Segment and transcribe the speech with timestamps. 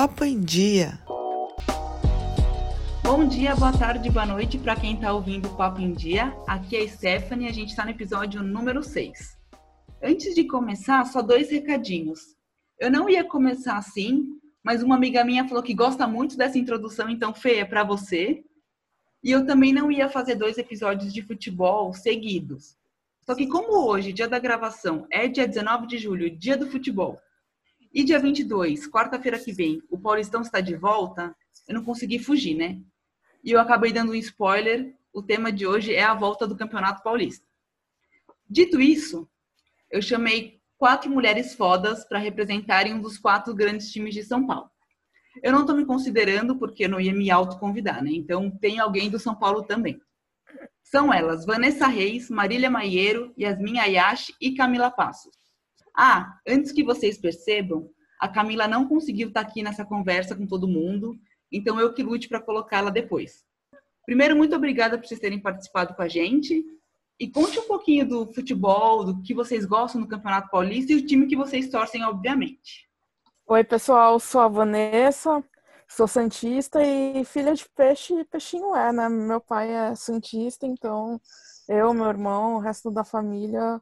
[0.00, 0.98] Papo em Dia.
[3.02, 6.34] Bom dia, boa tarde, boa noite para quem está ouvindo o Papo em Dia.
[6.46, 9.36] Aqui é a Stephanie e a gente está no episódio número 6.
[10.02, 12.34] Antes de começar, só dois recadinhos.
[12.78, 14.24] Eu não ia começar assim,
[14.64, 18.42] mas uma amiga minha falou que gosta muito dessa introdução, então, Fê, é para você.
[19.22, 22.74] E eu também não ia fazer dois episódios de futebol seguidos.
[23.26, 27.20] Só que como hoje, dia da gravação, é dia 19 de julho, dia do futebol,
[27.92, 31.34] e dia 22, quarta-feira que vem, o Paulistão está de volta,
[31.66, 32.80] eu não consegui fugir, né?
[33.42, 37.02] E eu acabei dando um spoiler, o tema de hoje é a volta do Campeonato
[37.02, 37.44] Paulista.
[38.48, 39.28] Dito isso,
[39.90, 44.70] eu chamei quatro mulheres fodas para representarem um dos quatro grandes times de São Paulo.
[45.42, 48.10] Eu não estou me considerando porque eu não ia me autoconvidar, né?
[48.12, 50.00] Então tem alguém do São Paulo também.
[50.82, 55.39] São elas Vanessa Reis, Marília Maiero, Yasmin Ayashi e Camila Passos.
[55.96, 57.88] Ah, antes que vocês percebam,
[58.20, 61.18] a Camila não conseguiu estar tá aqui nessa conversa com todo mundo,
[61.50, 63.44] então eu que lute para colocá-la depois.
[64.04, 66.64] Primeiro, muito obrigada por vocês terem participado com a gente.
[67.18, 71.06] E conte um pouquinho do futebol, do que vocês gostam no Campeonato Paulista e o
[71.06, 72.88] time que vocês torcem, obviamente.
[73.46, 75.44] Oi, pessoal, sou a Vanessa,
[75.86, 79.08] sou Santista e filha de peixe, peixinho é, né?
[79.08, 81.20] Meu pai é Santista, então
[81.68, 83.80] eu, meu irmão, o resto da família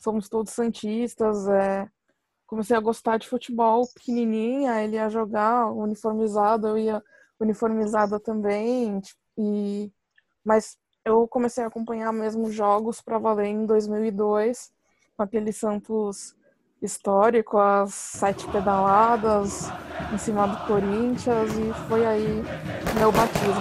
[0.00, 1.46] somos todos Santistas.
[1.48, 1.88] É...
[2.46, 7.02] Comecei a gostar de futebol pequenininha, ele ia jogar uniformizado, eu ia
[7.38, 9.00] uniformizada também,
[9.38, 9.92] e...
[10.44, 14.72] mas eu comecei a acompanhar mesmo jogos para valer em 2002,
[15.16, 16.34] com aquele Santos
[16.82, 19.70] histórico, as sete pedaladas
[20.12, 22.42] em cima do Corinthians e foi aí
[22.98, 23.60] meu batismo.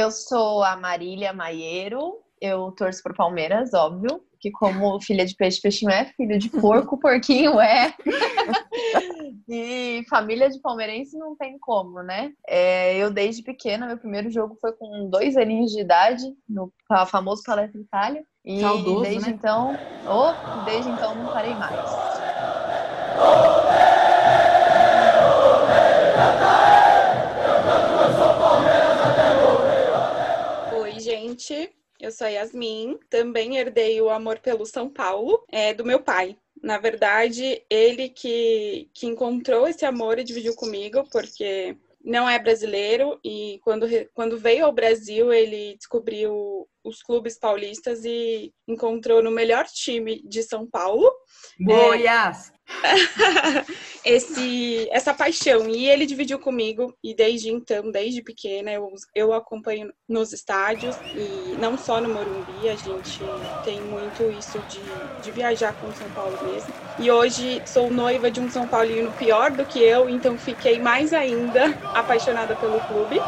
[0.00, 5.60] Eu sou a Marília Maiero, eu torço pro Palmeiras, óbvio, que como filha de peixe,
[5.60, 7.92] peixinho é, filho de porco, porquinho é.
[9.46, 12.32] e família de palmeirense não tem como, né?
[12.48, 16.72] É, eu, desde pequena, meu primeiro jogo foi com dois aninhos de idade, no
[17.06, 18.24] famoso Palestra Itália.
[18.42, 19.36] E Saudoso, desde né?
[19.38, 19.78] então,
[20.08, 21.90] oh, desde então não parei mais.
[31.30, 31.70] Gente.
[32.00, 36.36] Eu sou a Yasmin, também herdei o amor pelo São Paulo, é, do meu pai.
[36.62, 43.20] Na verdade, ele que, que encontrou esse amor e dividiu comigo, porque não é brasileiro
[43.22, 49.66] e quando, quando veio ao Brasil, ele descobriu os clubes paulistas e encontrou no melhor
[49.66, 51.10] time de São Paulo.
[51.60, 52.50] Goiás!
[54.04, 55.68] esse, essa paixão.
[55.68, 61.56] E ele dividiu comigo, e desde então, desde pequena, eu, eu acompanho nos estádios, e
[61.58, 66.38] não só no Morumbi, a gente tem muito isso de, de viajar com São Paulo
[66.40, 66.74] mesmo.
[66.98, 71.12] E hoje sou noiva de um São Paulino pior do que eu, então fiquei mais
[71.12, 71.62] ainda
[71.94, 73.20] apaixonada pelo clube.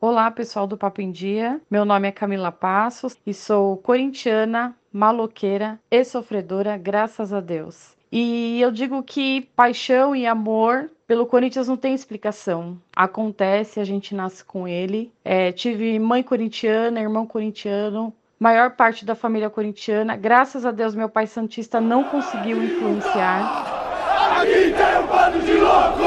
[0.00, 1.60] Olá, pessoal do Papo em Dia.
[1.68, 7.96] Meu nome é Camila Passos e sou corintiana, maloqueira e sofredora, graças a Deus.
[8.12, 12.80] E eu digo que paixão e amor pelo Corinthians não tem explicação.
[12.94, 15.12] Acontece, a gente nasce com ele.
[15.24, 20.14] É, tive mãe corintiana, irmão corintiano, maior parte da família corintiana.
[20.16, 23.66] Graças a Deus, meu pai santista não conseguiu influenciar.
[24.40, 25.98] Aqui tem um bando de louco!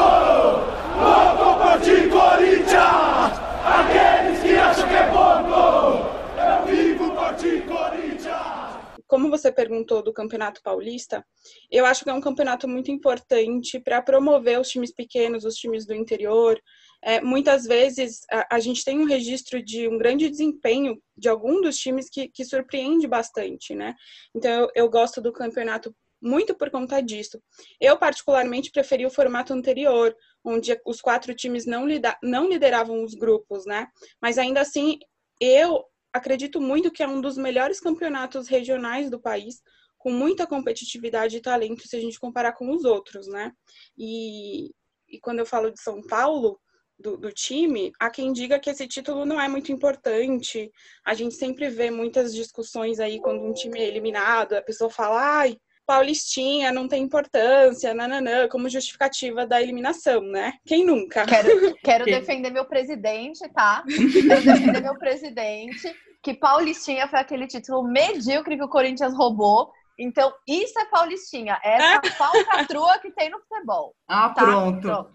[0.98, 3.51] Louco por ti, Corinthians!
[3.72, 6.06] Aqueles que acham que é pouco!
[6.36, 8.82] Eu vivo por ti, Corinthians!
[9.08, 11.26] Como você perguntou do Campeonato Paulista,
[11.72, 15.86] eu acho que é um campeonato muito importante para promover os times pequenos, os times
[15.86, 16.60] do interior.
[17.02, 21.62] É, muitas vezes a, a, gente tem um registro de um grande desempenho de algum
[21.62, 23.96] dos times que, que surpreende bastante, né?
[24.36, 27.42] Então eu, eu gosto do campeonato muito por conta disso.
[27.80, 31.86] Eu, particularmente, preferi o formato anterior, onde os quatro times não,
[32.22, 33.88] não lideravam os grupos, né?
[34.22, 35.00] Mas ainda assim,
[35.40, 35.84] eu
[36.14, 39.62] acredito muito que é um dos melhores campeonatos regionais do país,
[39.98, 43.52] com muita competitividade e talento se a gente comparar com os outros, né?
[43.98, 44.72] E,
[45.08, 46.60] e quando eu falo de São Paulo,
[47.00, 50.72] do, do, time, há quem diga que esse título não é muito importante.
[51.04, 55.40] A gente sempre vê muitas discussões aí quando um time é eliminado, a pessoa fala,
[55.40, 55.58] ai,
[55.92, 60.54] Paulistinha não tem importância, nananã, como justificativa da eliminação, né?
[60.66, 61.26] Quem nunca?
[61.26, 61.50] Quero,
[61.84, 63.84] quero defender meu presidente, tá?
[64.26, 65.94] Quero defender meu presidente,
[66.24, 69.70] que Paulistinha foi aquele título medíocre que o Corinthians roubou.
[70.00, 71.60] Então, isso é paulistinha.
[71.62, 73.94] Essa falcatrua que tem no futebol.
[74.08, 74.46] Ah, Tá?
[74.46, 74.82] pronto.
[74.82, 75.12] Pronto.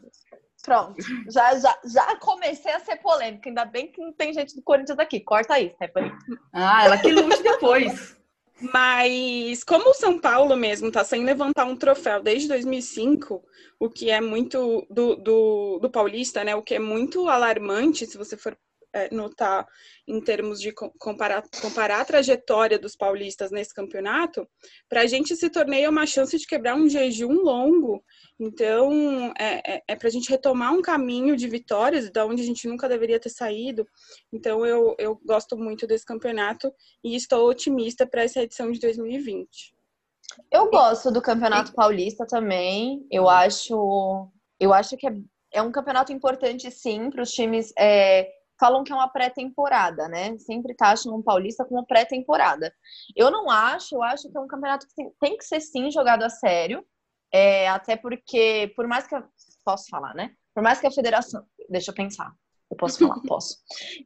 [0.62, 0.94] Pronto.
[1.30, 3.48] Já, já, já comecei a ser polêmica.
[3.48, 5.20] Ainda bem que não tem gente do Corinthians aqui.
[5.20, 6.12] Corta aí, Stephanie.
[6.52, 8.15] Ah, ela que lute depois.
[8.60, 13.44] Mas como o São Paulo mesmo está sem levantar um troféu desde 2005,
[13.78, 16.54] o que é muito do, do, do Paulista, né?
[16.56, 18.56] O que é muito alarmante, se você for
[18.94, 19.66] é, notar
[20.08, 24.48] em termos de co- comparar, comparar a trajetória dos paulistas nesse campeonato,
[24.88, 28.02] para a gente esse torneio uma chance de quebrar um jejum longo.
[28.38, 32.44] Então, é, é, é para a gente retomar um caminho de vitórias, da onde a
[32.44, 33.86] gente nunca deveria ter saído.
[34.32, 36.72] Então, eu, eu gosto muito desse campeonato
[37.02, 39.74] e estou otimista para essa edição de 2020.
[40.50, 43.06] Eu gosto do Campeonato Paulista também.
[43.10, 44.28] Eu acho,
[44.60, 45.14] eu acho que é,
[45.54, 47.72] é um campeonato importante, sim, para os times.
[47.78, 50.36] é, falam que é uma pré-temporada, né?
[50.38, 52.72] Sempre taxam um paulista como pré-temporada.
[53.14, 55.90] Eu não acho, eu acho que é um campeonato que tem, tem que ser, sim,
[55.90, 56.84] jogado a sério.
[57.32, 59.14] É, até porque, por mais que.
[59.14, 59.24] a-
[59.64, 60.32] Posso falar, né?
[60.54, 61.44] Por mais que a federação.
[61.68, 62.32] Deixa eu pensar.
[62.70, 63.20] Eu posso falar?
[63.26, 63.56] Posso.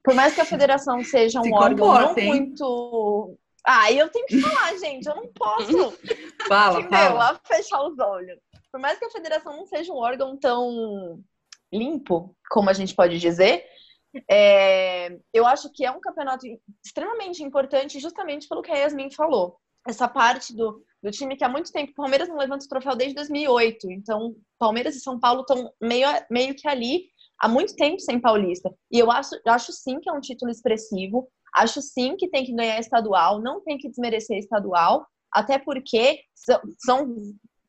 [0.02, 3.38] Por mais que a federação seja um Se órgão não muito.
[3.66, 5.06] Ah, eu tenho que falar, gente.
[5.06, 5.92] Eu não posso.
[6.48, 6.98] Fala, Entendeu?
[6.98, 7.14] fala.
[7.32, 8.38] Lá fechar os olhos.
[8.72, 11.22] Por mais que a federação não seja um órgão tão
[11.72, 13.64] limpo, como a gente pode dizer,
[14.28, 16.46] é, eu acho que é um campeonato
[16.84, 19.58] extremamente importante, justamente pelo que a Yasmin falou.
[19.86, 22.94] Essa parte do, do time que há muito tempo, o Palmeiras não levanta o troféu
[22.94, 27.04] desde 2008, então Palmeiras e São Paulo estão meio, meio que ali
[27.40, 28.70] há muito tempo sem paulista.
[28.90, 32.44] E eu acho, eu acho sim que é um título expressivo, acho sim que tem
[32.44, 37.16] que ganhar estadual, não tem que desmerecer estadual, até porque são, são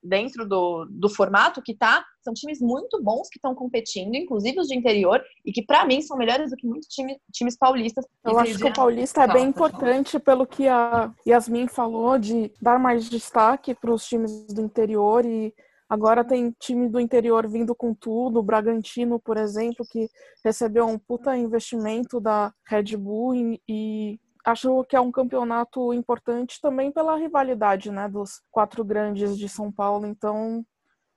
[0.03, 4.67] dentro do, do formato que tá, são times muito bons que estão competindo, inclusive os
[4.67, 8.05] de interior, e que para mim são melhores do que muitos time, times paulistas.
[8.23, 12.79] Eu acho que o Paulista é bem importante pelo que a Yasmin falou de dar
[12.79, 15.53] mais destaque para os times do interior e
[15.89, 20.07] agora tem time do interior vindo com tudo, o Bragantino, por exemplo, que
[20.43, 26.59] recebeu um puta investimento da Red Bull e, e acho que é um campeonato importante
[26.61, 30.65] também pela rivalidade, né, dos quatro grandes de São Paulo, então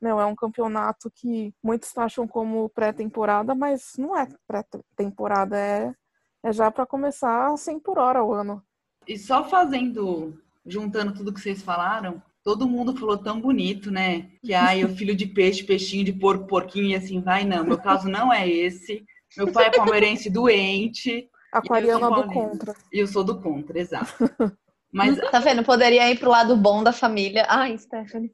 [0.00, 5.94] meu, é um campeonato que muitos taxam como pré-temporada, mas não é pré-temporada, é
[6.44, 8.62] é já para começar a 100 por hora o ano.
[9.08, 14.30] E só fazendo, juntando tudo que vocês falaram, todo mundo falou tão bonito, né?
[14.42, 17.46] Que ai, o filho de peixe, peixinho de porco, porquinho e assim vai.
[17.46, 19.02] Não, meu caso não é esse.
[19.38, 22.32] Meu pai é palmeirense doente Aquariana do Paulino.
[22.32, 22.74] contra.
[22.92, 24.12] e eu sou do contra, exato.
[24.92, 25.64] Mas Tá vendo?
[25.64, 27.44] Poderia ir pro lado bom da família.
[27.48, 28.32] Ai, Stephanie.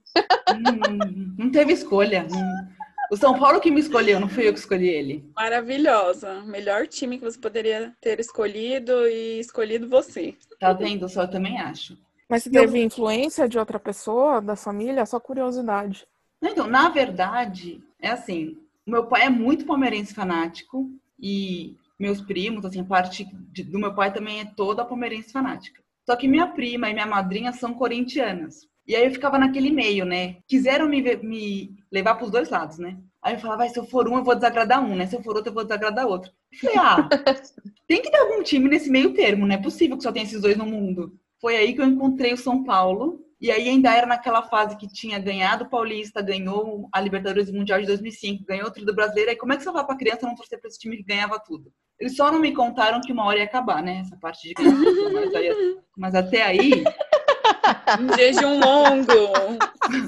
[0.51, 2.27] hum, não teve escolha.
[2.31, 2.69] Não-
[3.13, 5.25] O São Paulo que me escolheu, não fui eu que escolhi ele.
[5.35, 6.43] Maravilhosa.
[6.43, 10.37] Melhor time que você poderia ter escolhido e escolhido você.
[10.61, 11.09] Tá vendo?
[11.09, 11.97] Só eu também acho.
[12.29, 16.07] Mas se Eu- teve influência de outra pessoa da família, é só curiosidade.
[16.43, 18.57] Então, na verdade, é assim,
[18.87, 20.89] o meu pai é muito palmeirense fanático
[21.19, 25.83] e meus primos, assim, a parte de- do meu pai também é toda palmeirense fanática.
[26.09, 28.67] Só que minha prima e minha madrinha são corintianas.
[28.87, 30.39] E aí eu ficava naquele meio, né?
[30.49, 32.99] Quiseram me, me levar pros dois lados, né?
[33.23, 35.07] Aí eu falava, "Vai, se eu for um, eu vou desagradar um, né?
[35.07, 36.33] Se eu for outro, eu vou desagradar outro.
[36.53, 37.09] Eu falei, ah,
[37.87, 40.41] tem que ter algum time nesse meio termo, não é possível que só tenha esses
[40.41, 41.13] dois no mundo.
[41.41, 43.25] Foi aí que eu encontrei o São Paulo.
[43.41, 47.81] E aí ainda era naquela fase que tinha ganhado o Paulista, ganhou a Libertadores Mundial
[47.81, 49.31] de 2005, ganhou o Trio Brasileiro.
[49.31, 51.39] Aí como é que você vai pra criança não torcer pra esse time que ganhava
[51.41, 51.73] tudo?
[52.01, 53.99] Eles só não me contaram que uma hora ia acabar, né?
[54.01, 54.55] Essa parte de.
[55.13, 56.83] Mas, aí- mas até aí,
[58.01, 59.59] Um jejum longo.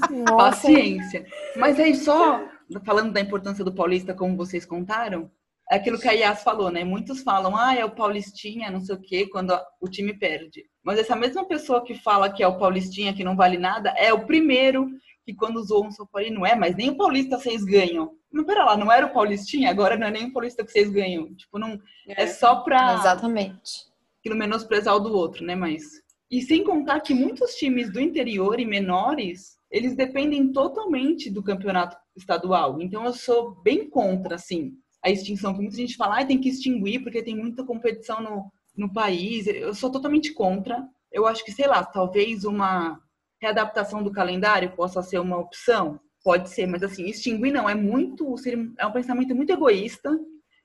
[0.09, 1.25] Nossa, paciência.
[1.55, 2.43] Mas aí só,
[2.85, 5.29] falando da importância do Paulista, como vocês contaram,
[5.69, 6.83] é aquilo que a Yas falou, né?
[6.83, 10.63] Muitos falam, ah, é o Paulistinha, não sei o quê, quando o time perde.
[10.83, 14.11] Mas essa mesma pessoa que fala que é o Paulistinha, que não vale nada, é
[14.13, 14.87] o primeiro
[15.25, 18.11] que quando zoam o São Paulo, não é, mas nem o Paulista vocês ganham.
[18.31, 19.69] Mas pera lá, não era o Paulistinha?
[19.69, 21.33] Agora não é nem o Paulista que vocês ganham.
[21.35, 23.85] Tipo, não, é só pra Exatamente.
[24.19, 25.55] aquilo menosprezar o do outro, né?
[25.55, 26.01] Mas.
[26.31, 31.95] E sem contar que muitos times do interior e menores, eles dependem totalmente do campeonato
[32.15, 32.81] estadual.
[32.81, 36.49] Então eu sou bem contra, assim, a extinção, que muita gente fala, ah, tem que
[36.49, 39.45] extinguir porque tem muita competição no, no país.
[39.45, 40.83] Eu sou totalmente contra.
[41.11, 42.99] Eu acho que, sei lá, talvez uma
[43.43, 45.99] readaptação do calendário possa ser uma opção.
[46.23, 48.33] Pode ser, mas assim, extinguir não, é muito,
[48.77, 50.17] é um pensamento muito egoísta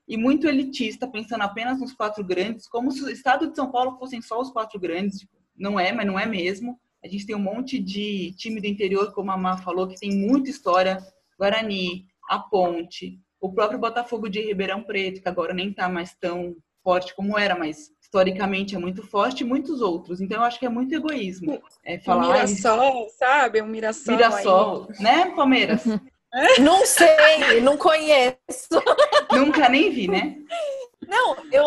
[0.07, 3.99] e muito elitista, pensando apenas nos quatro grandes, como se o estado de São Paulo
[3.99, 5.19] fossem só os quatro grandes.
[5.19, 6.79] Tipo, Não é, mas não é mesmo.
[7.05, 10.13] A gente tem um monte de time do interior, como a Má falou, que tem
[10.17, 10.99] muita história.
[11.37, 16.57] Guarani, a Ponte, o próprio Botafogo de Ribeirão Preto, que agora nem tá mais tão
[16.83, 20.21] forte como era, mas historicamente é muito forte, e muitos outros.
[20.21, 21.63] Então eu acho que é muito egoísmo.
[21.85, 23.63] É falar, um Mirassol, sabe?
[23.63, 24.15] Um Mirassol.
[24.15, 25.03] Mirassol, aí.
[25.03, 25.83] né, Palmeiras?
[26.61, 28.37] Não sei, não conheço.
[29.33, 30.37] Nunca nem vi, né?
[31.07, 31.65] Não, eu,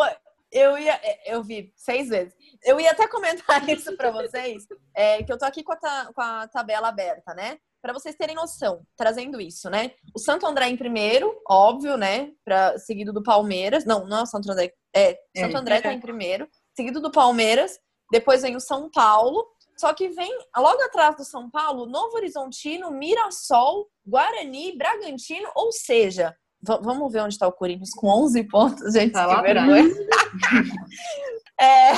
[0.51, 1.01] eu ia.
[1.25, 2.31] Eu vi seis vezes.
[2.63, 6.11] Eu ia até comentar isso para vocês, é, que eu tô aqui com a, ta,
[6.13, 7.57] com a tabela aberta, né?
[7.81, 9.93] Para vocês terem noção, trazendo isso, né?
[10.15, 12.31] O Santo André em primeiro, óbvio, né?
[12.45, 13.83] Pra, seguido do Palmeiras.
[13.83, 14.71] Não, não é o Santo André.
[14.93, 15.59] É, Santo é.
[15.59, 15.81] André é.
[15.81, 17.79] tá em primeiro, seguido do Palmeiras.
[18.11, 19.45] Depois vem o São Paulo.
[19.77, 26.35] Só que vem logo atrás do São Paulo, Novo Horizontino, Mirassol, Guarani, Bragantino, ou seja,
[26.61, 29.13] vamos ver onde está o Corinthians com 11 pontos, gente.
[29.13, 29.83] Tá vergonha.
[31.59, 31.91] é...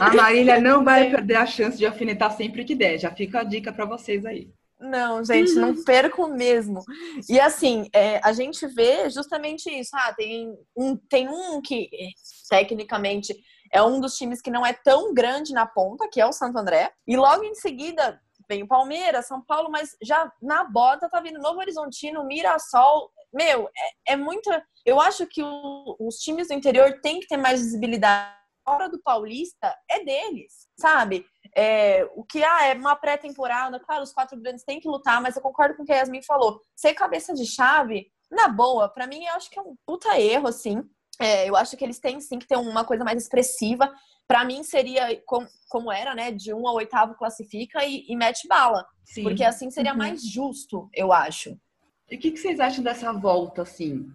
[0.00, 2.98] A Marília não vai perder a chance de alfinetar sempre que der.
[2.98, 4.48] Já fica a dica para vocês aí.
[4.80, 6.82] Não, gente, não perco mesmo.
[7.28, 9.90] E assim, é, a gente vê justamente isso.
[9.94, 11.90] Ah, tem um, tem um que
[12.48, 13.34] tecnicamente
[13.72, 16.58] é um dos times que não é tão grande na ponta, que é o Santo
[16.58, 16.90] André.
[17.06, 21.40] E logo em seguida vem o Palmeiras, São Paulo, mas já na bota tá vindo
[21.40, 23.10] Novo Horizontino, Mirassol.
[23.32, 23.68] Meu,
[24.06, 24.64] é, é muita.
[24.86, 28.38] Eu acho que o, os times do interior têm que ter mais visibilidade.
[28.64, 31.24] A hora do Paulista é deles, sabe?
[31.56, 35.36] É, o que ah, é uma pré-temporada, claro, os quatro grandes têm que lutar, mas
[35.36, 36.60] eu concordo com o que a Yasmin falou.
[36.74, 40.48] Ser cabeça de chave, na boa, para mim eu acho que é um puta erro,
[40.48, 40.82] assim.
[41.20, 43.92] É, eu acho que eles têm sim que ter uma coisa mais expressiva.
[44.26, 46.30] Para mim seria como, como, era, né?
[46.30, 48.86] De um ao oitavo classifica e, e mete bala.
[49.04, 49.22] Sim.
[49.22, 49.98] Porque assim seria uhum.
[49.98, 51.58] mais justo, eu acho.
[52.10, 54.06] E o que, que, vocês acham dessa volta, assim,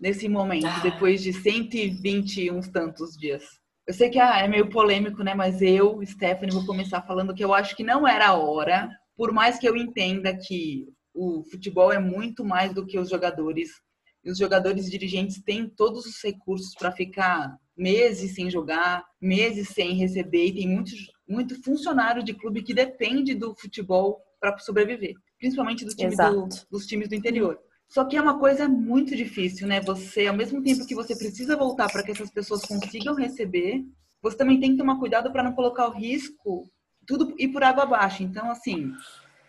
[0.00, 0.80] nesse momento, ah.
[0.80, 3.42] depois de 120 e uns tantos dias?
[3.86, 5.34] Eu sei que ah, é meio polêmico, né?
[5.34, 9.32] Mas eu, Stephanie, vou começar falando que eu acho que não era a hora, por
[9.32, 13.70] mais que eu entenda que o futebol é muito mais do que os jogadores
[14.24, 19.94] e os jogadores dirigentes têm todos os recursos para ficar meses sem jogar, meses sem
[19.94, 25.84] receber, e tem muitos, muito funcionário de clube que depende do futebol para sobreviver, principalmente
[25.84, 27.58] dos times do, dos times do interior.
[27.94, 29.80] Só que é uma coisa muito difícil, né?
[29.82, 33.84] Você, ao mesmo tempo que você precisa voltar para que essas pessoas consigam receber,
[34.20, 36.68] você também tem que tomar cuidado para não colocar o risco
[37.06, 38.24] tudo ir por água abaixo.
[38.24, 38.90] Então, assim,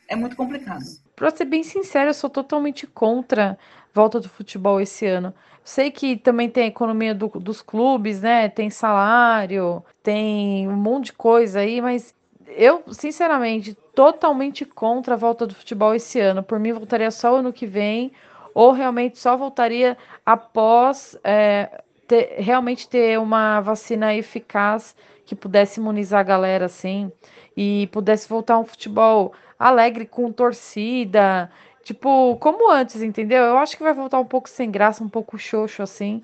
[0.08, 0.84] é muito complicado.
[1.16, 3.58] Para ser bem sincero, eu sou totalmente contra
[3.92, 5.34] volta do futebol esse ano.
[5.64, 8.48] Sei que também tem a economia do, dos clubes, né?
[8.48, 12.14] Tem salário, tem um monte de coisa aí, mas
[12.46, 16.44] eu, sinceramente, totalmente contra a volta do futebol esse ano.
[16.44, 18.12] Por mim, voltaria só ano que vem,
[18.56, 19.96] ou realmente só voltaria
[20.26, 24.96] após é, ter, realmente ter uma vacina eficaz
[25.28, 27.12] que pudesse imunizar a galera assim
[27.56, 31.52] e pudesse voltar um futebol alegre com torcida,
[31.86, 33.44] Tipo, como antes, entendeu?
[33.44, 36.24] Eu acho que vai voltar um pouco sem graça, um pouco xoxo, assim.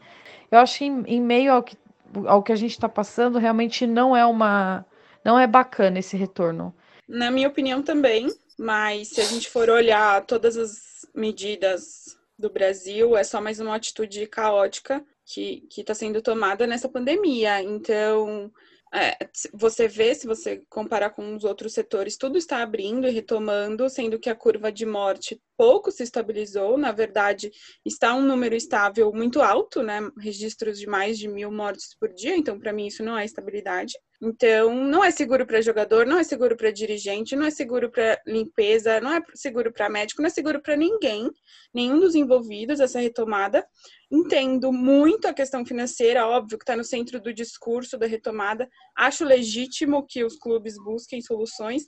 [0.49, 1.77] Eu acho que em, em meio ao que,
[2.25, 4.83] ao que a gente está passando, realmente não é uma.
[5.23, 6.73] Não é bacana esse retorno.
[7.07, 13.15] Na minha opinião também, mas se a gente for olhar todas as medidas do Brasil,
[13.15, 17.61] é só mais uma atitude caótica que está sendo tomada nessa pandemia.
[17.61, 18.51] Então,
[18.93, 19.17] é,
[19.53, 24.19] você vê, se você comparar com os outros setores, tudo está abrindo e retomando, sendo
[24.19, 26.75] que a curva de morte pouco se estabilizou.
[26.75, 27.51] Na verdade,
[27.85, 29.99] está um número estável muito alto, né?
[30.17, 33.93] Registros de mais de mil mortes por dia, então, para mim, isso não é estabilidade.
[34.19, 38.19] Então, não é seguro para jogador, não é seguro para dirigente, não é seguro para
[38.25, 41.29] limpeza, não é seguro para médico, não é seguro para ninguém,
[41.73, 43.65] nenhum dos envolvidos essa retomada.
[44.11, 48.67] Entendo muito a questão financeira, óbvio que está no centro do discurso da retomada.
[48.95, 51.83] Acho legítimo que os clubes busquem soluções,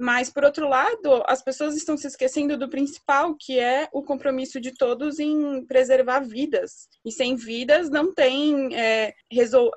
[0.00, 4.58] mas, por outro lado, as pessoas estão se esquecendo do principal, que é o compromisso
[4.58, 6.88] de todos em preservar vidas.
[7.04, 9.12] E sem vidas não tem é,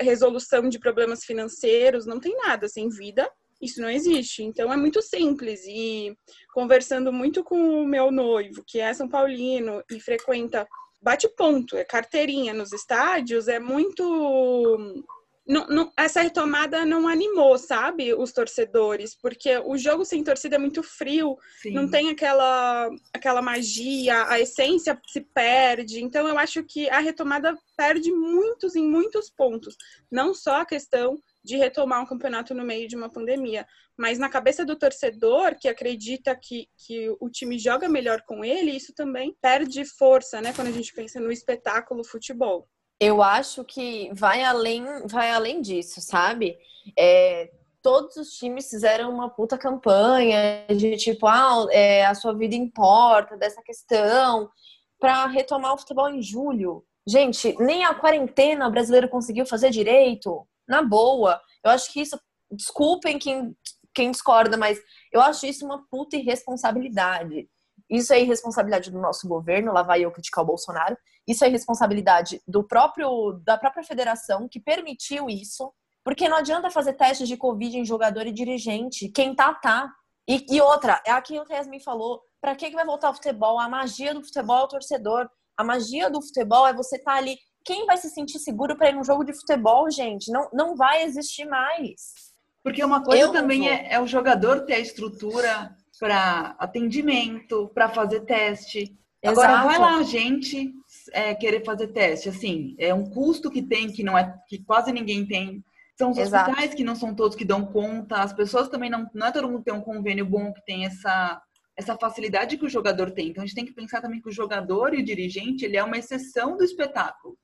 [0.01, 2.69] resolução de problemas financeiros, não tem nada.
[2.69, 3.29] Sem vida,
[3.61, 4.43] isso não existe.
[4.43, 5.65] Então é muito simples.
[5.67, 6.15] E
[6.53, 10.65] conversando muito com o meu noivo, que é São Paulino e frequenta
[11.01, 15.03] bate ponto, é carteirinha nos estádios, é muito
[15.45, 20.59] não, não, essa retomada não animou, sabe, os torcedores, porque o jogo sem torcida é
[20.59, 21.71] muito frio, Sim.
[21.71, 26.01] não tem aquela, aquela magia, a essência se perde.
[26.01, 29.75] Então, eu acho que a retomada perde muitos em muitos pontos.
[30.09, 34.29] Não só a questão de retomar um campeonato no meio de uma pandemia, mas na
[34.29, 39.35] cabeça do torcedor que acredita que, que o time joga melhor com ele, isso também
[39.41, 42.67] perde força, né, quando a gente pensa no espetáculo futebol.
[43.03, 46.57] Eu acho que vai além, vai além disso, sabe?
[46.97, 52.55] É, todos os times fizeram uma puta campanha de tipo, ah, é, a sua vida
[52.55, 54.49] importa, dessa questão,
[54.97, 56.85] para retomar o futebol em julho.
[57.05, 60.47] Gente, nem a quarentena o brasileiro conseguiu fazer direito.
[60.65, 61.41] Na boa.
[61.61, 62.17] Eu acho que isso.
[62.49, 63.53] Desculpem quem,
[63.93, 64.79] quem discorda, mas
[65.11, 67.49] eu acho isso uma puta irresponsabilidade.
[67.93, 70.97] Isso é irresponsabilidade do nosso governo, lá vai eu criticar o Bolsonaro.
[71.27, 75.71] Isso é irresponsabilidade do próprio da própria federação que permitiu isso.
[76.03, 79.09] Porque não adianta fazer testes de Covid em jogador e dirigente.
[79.09, 79.93] Quem tá, tá.
[80.27, 82.19] E, e outra, é aquilo que a Yasmin falou.
[82.41, 83.59] Pra que, que vai voltar o futebol?
[83.59, 85.29] A magia do futebol é o torcedor.
[85.55, 87.37] A magia do futebol é você estar tá ali.
[87.63, 90.31] Quem vai se sentir seguro para ir num jogo de futebol, gente?
[90.31, 92.33] Não, não vai existir mais.
[92.63, 97.89] Porque uma coisa Eu também é, é o jogador ter a estrutura para atendimento, para
[97.89, 98.97] fazer teste.
[99.21, 99.39] Exato.
[99.39, 100.73] Agora vai lá a gente
[101.11, 104.91] é, querer fazer teste, assim, é um custo que tem que não é que quase
[104.91, 105.63] ninguém tem.
[105.97, 106.49] São os Exato.
[106.49, 109.47] hospitais que não são todos que dão conta, as pessoas também não, não é todo
[109.47, 111.41] mundo tem um convênio bom que tem essa
[111.75, 113.29] essa facilidade que o jogador tem.
[113.29, 115.83] Então a gente tem que pensar também que o jogador e o dirigente, ele é
[115.83, 117.37] uma exceção do espetáculo.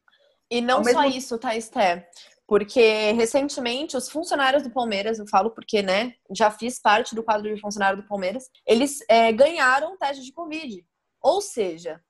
[0.52, 1.00] E não mesmo...
[1.00, 2.08] só isso, tá, Esther?
[2.50, 7.54] Porque recentemente os funcionários do Palmeiras, eu falo porque, né, já fiz parte do quadro
[7.54, 10.84] de funcionário do Palmeiras, eles é, ganharam teste de Covid.
[11.22, 12.02] Ou seja,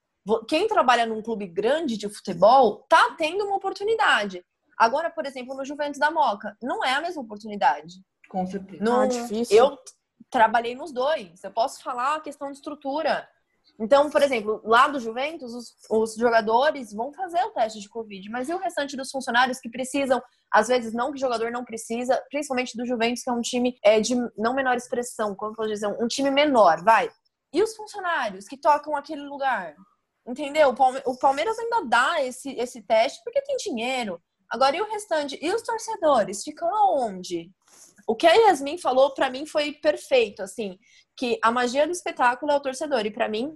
[0.47, 4.41] quem trabalha num clube grande de futebol tá tendo uma oportunidade.
[4.77, 7.95] Agora, por exemplo, no Juventus da Moca, não é a mesma oportunidade.
[8.29, 8.81] Com certeza.
[8.81, 9.57] Não, ah, difícil.
[9.57, 9.77] Eu
[10.29, 11.43] trabalhei nos dois.
[11.43, 13.27] Eu posso falar a questão de estrutura.
[13.79, 18.29] Então, por exemplo, lá do Juventus, os, os, jogadores vão fazer o teste de Covid,
[18.29, 20.21] mas e o restante dos funcionários que precisam,
[20.51, 23.79] às vezes não que o jogador não precisa, principalmente do Juventus, que é um time
[23.81, 27.09] é, de não menor expressão, como posso dizer, um time menor, vai.
[27.53, 29.73] E os funcionários que tocam aquele lugar?
[30.27, 30.75] Entendeu?
[31.05, 34.21] O Palmeiras ainda dá esse, esse teste porque tem dinheiro.
[34.49, 35.39] Agora, e o restante?
[35.41, 36.43] E os torcedores?
[36.43, 37.49] Ficam aonde?
[38.09, 40.79] O que a Yasmin falou, para mim, foi perfeito, assim,
[41.15, 43.05] que a magia do espetáculo é o torcedor.
[43.05, 43.55] E para mim,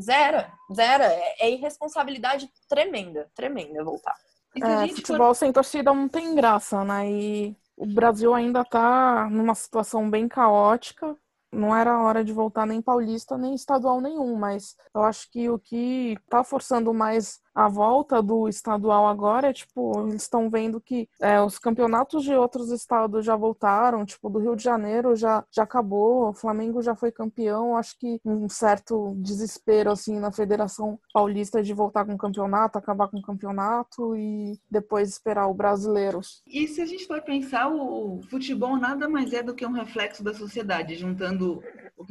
[0.00, 0.44] Zero,
[0.74, 1.04] zero.
[1.04, 4.16] É, é irresponsabilidade tremenda, tremenda voltar.
[4.56, 5.34] É, futebol for...
[5.34, 7.10] sem torcida não tem graça, né?
[7.10, 11.16] E o Brasil ainda tá numa situação bem caótica
[11.52, 15.58] não era hora de voltar nem paulista nem estadual nenhum, mas eu acho que o
[15.58, 21.08] que tá forçando mais a volta do estadual agora é tipo, eles estão vendo que
[21.20, 25.62] é, os campeonatos de outros estados já voltaram, tipo, do Rio de Janeiro já, já
[25.62, 31.62] acabou, o Flamengo já foi campeão, acho que um certo desespero assim na Federação Paulista
[31.62, 36.20] de voltar com o campeonato, acabar com o campeonato e depois esperar o brasileiro.
[36.46, 40.22] E se a gente for pensar, o futebol nada mais é do que um reflexo
[40.22, 41.62] da sociedade, juntando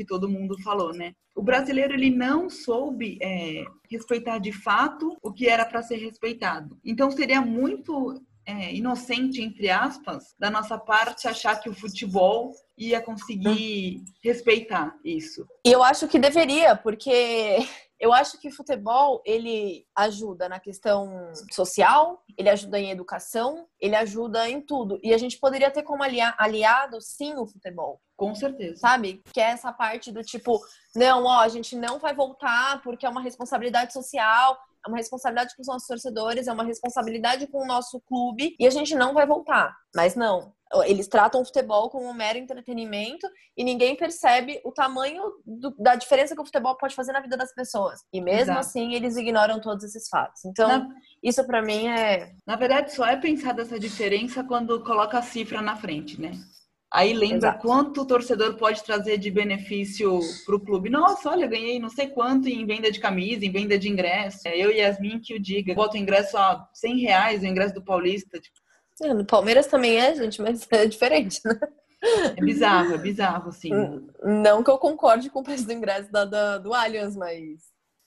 [0.01, 1.13] que todo mundo falou, né?
[1.35, 6.77] O brasileiro ele não soube é, respeitar de fato o que era para ser respeitado.
[6.83, 12.99] Então seria muito é, inocente, entre aspas, da nossa parte achar que o futebol ia
[12.99, 15.45] conseguir respeitar isso.
[15.65, 17.57] E eu acho que deveria, porque
[18.01, 23.95] eu acho que o futebol ele ajuda na questão social, ele ajuda em educação, ele
[23.95, 24.99] ajuda em tudo.
[25.03, 28.01] E a gente poderia ter como aliado, sim, o futebol.
[28.17, 28.77] Com certeza.
[28.77, 29.21] Sabe?
[29.31, 30.59] Que é essa parte do tipo,
[30.95, 35.55] não, ó, a gente não vai voltar porque é uma responsabilidade social, é uma responsabilidade
[35.55, 39.13] com os nossos torcedores, é uma responsabilidade com o nosso clube e a gente não
[39.13, 39.77] vai voltar.
[39.95, 40.51] Mas não,
[40.85, 45.95] eles tratam o futebol como um mero entretenimento e ninguém percebe o tamanho do, da
[45.95, 48.01] diferença que o futebol pode fazer na vida das pessoas.
[48.13, 48.59] E mesmo Exato.
[48.59, 50.45] assim, eles ignoram todos esses fatos.
[50.45, 50.89] Então, na...
[51.21, 52.31] isso para mim é.
[52.45, 56.31] Na verdade, só é pensar dessa diferença quando coloca a cifra na frente, né?
[56.93, 57.65] Aí lembra Exato.
[57.65, 60.89] quanto o torcedor pode trazer de benefício para o clube.
[60.89, 64.45] Nossa, olha, ganhei não sei quanto em venda de camisa, em venda de ingresso.
[64.45, 65.73] É, eu e Yasmin que o diga.
[65.73, 68.37] Bota o ingresso a 100 reais, o ingresso do Paulista.
[68.41, 68.60] Tipo.
[69.01, 71.59] É, no Palmeiras também é, gente, mas é diferente, né?
[72.35, 73.71] É bizarro, é bizarro, assim.
[74.23, 77.61] Não que eu concorde com o preço do ingresso da, da do Allianz, mas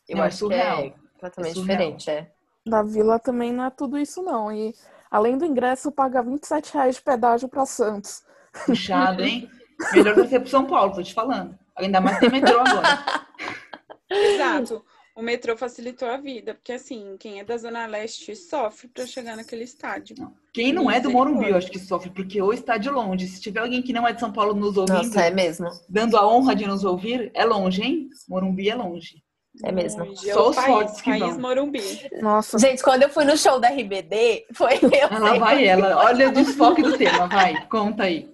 [0.09, 0.77] eu não, é acho surreal.
[0.79, 2.33] que é completamente é diferente, é.
[2.67, 4.51] Da Vila também não é tudo isso, não.
[4.51, 4.75] E
[5.11, 8.25] além do ingresso, paga 27 reais de pedágio para Santos.
[8.67, 9.49] Puxado, hein?
[9.93, 11.57] Melhor você pro São Paulo, tô te falando.
[11.77, 13.27] Ainda mais tem metrô agora.
[14.11, 14.85] Exato.
[15.17, 19.37] O metrô facilitou a vida, porque assim, quem é da Zona Leste sofre para chegar
[19.37, 20.17] naquele estádio.
[20.53, 23.29] Quem não é do Morumbi, eu acho que sofre, porque o estádio é longe.
[23.29, 25.69] Se tiver alguém que não é de São Paulo nos ouvindo, Nossa, é mesmo.
[25.89, 28.09] dando a honra de nos ouvir, é longe, hein?
[28.29, 29.23] Morumbi é longe.
[29.63, 30.05] É mesmo.
[30.05, 30.33] Longe.
[30.33, 31.39] Só os fortes que vão.
[31.39, 31.81] Morumbi.
[32.21, 32.59] Nossa.
[32.59, 35.09] Gente, quando eu fui no show da RBD, foi eu.
[35.09, 35.97] Ela vai, ela.
[36.07, 37.65] Olha o desfoque do tema, vai.
[37.69, 38.29] Conta aí.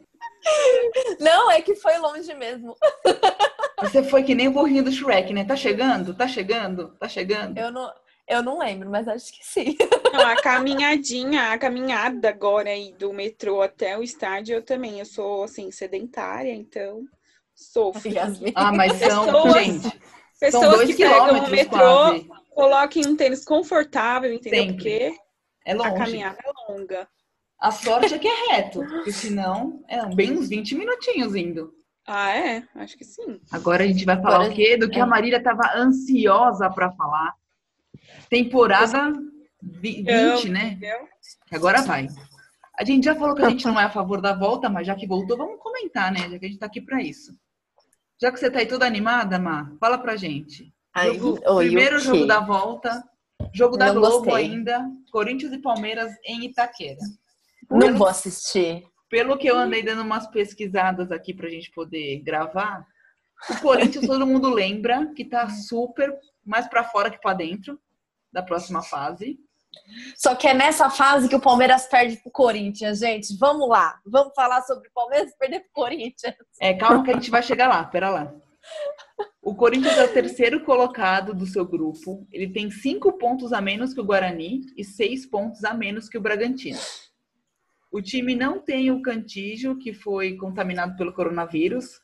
[1.21, 2.75] Não, é que foi longe mesmo.
[3.81, 5.45] Você foi que nem o burrinho do Shrek, né?
[5.45, 6.15] Tá chegando?
[6.15, 6.89] Tá chegando?
[6.99, 7.59] Tá chegando?
[7.59, 7.93] Eu não,
[8.29, 9.77] eu não lembro, mas acho que sim.
[10.13, 14.99] Não, a caminhadinha, a caminhada agora aí do metrô até o estádio, eu também.
[14.99, 17.05] Eu sou, assim, sedentária, então
[17.55, 18.11] sofro.
[18.55, 20.01] Ah, mas são, pessoas, gente,
[20.39, 22.29] pessoas que pegam o metrô quase.
[22.55, 24.61] Coloquem um tênis confortável, entendeu?
[24.61, 24.75] Sempre.
[24.75, 25.15] Porque
[25.65, 25.95] É a longe.
[25.95, 27.09] caminhada é longa.
[27.59, 31.75] A sorte é que é reto, porque senão é bem uns 20 minutinhos indo.
[32.07, 32.63] Ah, é?
[32.75, 33.41] Acho que sim.
[33.53, 34.77] Agora a gente vai falar Agora- o quê?
[34.77, 35.03] Do que é.
[35.03, 37.35] a Marília estava ansiosa para falar.
[38.29, 39.13] Temporada
[39.63, 40.79] vi- 20, né?
[41.53, 42.09] Agora vai.
[42.79, 44.95] A gente já falou que a gente não é a favor da volta, mas já
[44.95, 46.29] que voltou, vamos comentar, né?
[46.31, 47.33] Já que a gente tá aqui para isso.
[48.21, 50.73] Já que você tá aí toda animada, Má, fala pra gente.
[50.95, 53.03] Ai, Jogo- oi, primeiro jogo da volta,
[53.53, 54.47] jogo da Não Globo gostei.
[54.47, 56.99] ainda, Corinthians e Palmeiras em Itaquera.
[57.71, 58.85] Não vou assistir.
[59.11, 62.87] Pelo que eu andei dando umas pesquisadas aqui pra gente poder gravar,
[63.51, 67.79] o Corinthians todo mundo lembra que tá super mais pra fora que pra dentro
[68.33, 69.39] da próxima fase.
[70.17, 73.37] Só que é nessa fase que o Palmeiras perde pro Corinthians, gente.
[73.37, 73.99] Vamos lá.
[74.07, 76.35] Vamos falar sobre o Palmeiras perder pro Corinthians.
[76.61, 78.33] É, calma que a gente vai chegar lá, pera lá.
[79.43, 82.27] O Corinthians é o terceiro colocado do seu grupo.
[82.31, 86.19] Ele tem cinco pontos a menos que o Guarani e seis pontos a menos que
[86.19, 86.79] o Bragantino.
[87.91, 92.01] O time não tem o Cantígio, que foi contaminado pelo coronavírus.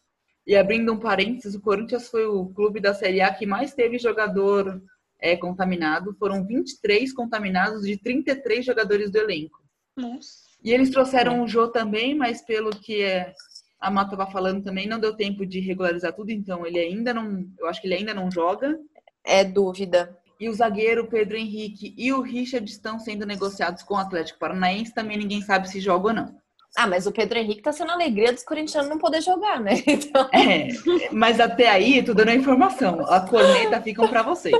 [0.47, 3.99] E abrindo um parênteses, o Corinthians foi o clube da Série A que mais teve
[3.99, 4.83] jogador
[5.21, 6.15] é, contaminado.
[6.19, 9.59] Foram 23 contaminados de 33 jogadores do elenco.
[9.97, 10.47] Nossa.
[10.63, 13.33] E eles trouxeram o Jô também, mas pelo que é,
[13.79, 17.47] a Mata estava falando também, não deu tempo de regularizar tudo, então ele ainda não.
[17.59, 18.79] Eu acho que ele ainda não joga.
[19.25, 20.17] É dúvida.
[20.39, 24.95] E o zagueiro Pedro Henrique e o Richard estão sendo negociados com o Atlético Paranaense,
[24.95, 26.37] também ninguém sabe se joga ou não.
[26.77, 29.73] Ah, mas o Pedro Henrique tá sendo a alegria dos corintianos não poder jogar, né?
[29.87, 30.69] Então, É,
[31.11, 33.01] mas até aí, tô dando a informação.
[33.07, 34.55] A corneta ficam para vocês.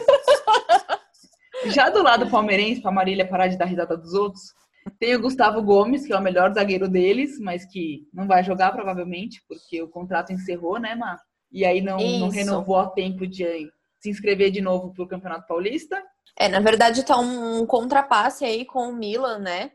[1.67, 4.55] Já do lado palmeirense, pra Marília parar de dar risada dos outros,
[4.99, 8.73] tem o Gustavo Gomes, que é o melhor zagueiro deles, mas que não vai jogar
[8.73, 11.19] provavelmente, porque o contrato encerrou, né, Mar?
[11.53, 13.45] E aí não, não renovou a tempo de
[14.01, 16.03] se inscrever de novo pro Campeonato Paulista.
[16.39, 19.73] é, na verdade tá um contrapasse aí com o Milan, né?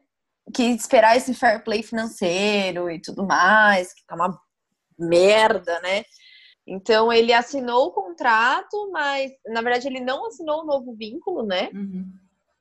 [0.54, 4.40] Que esperar esse fair play financeiro e tudo mais, que tá uma
[4.98, 6.04] merda, né?
[6.68, 11.70] Então ele assinou o contrato, mas na verdade ele não assinou o novo vínculo, né?
[11.74, 12.12] Uhum.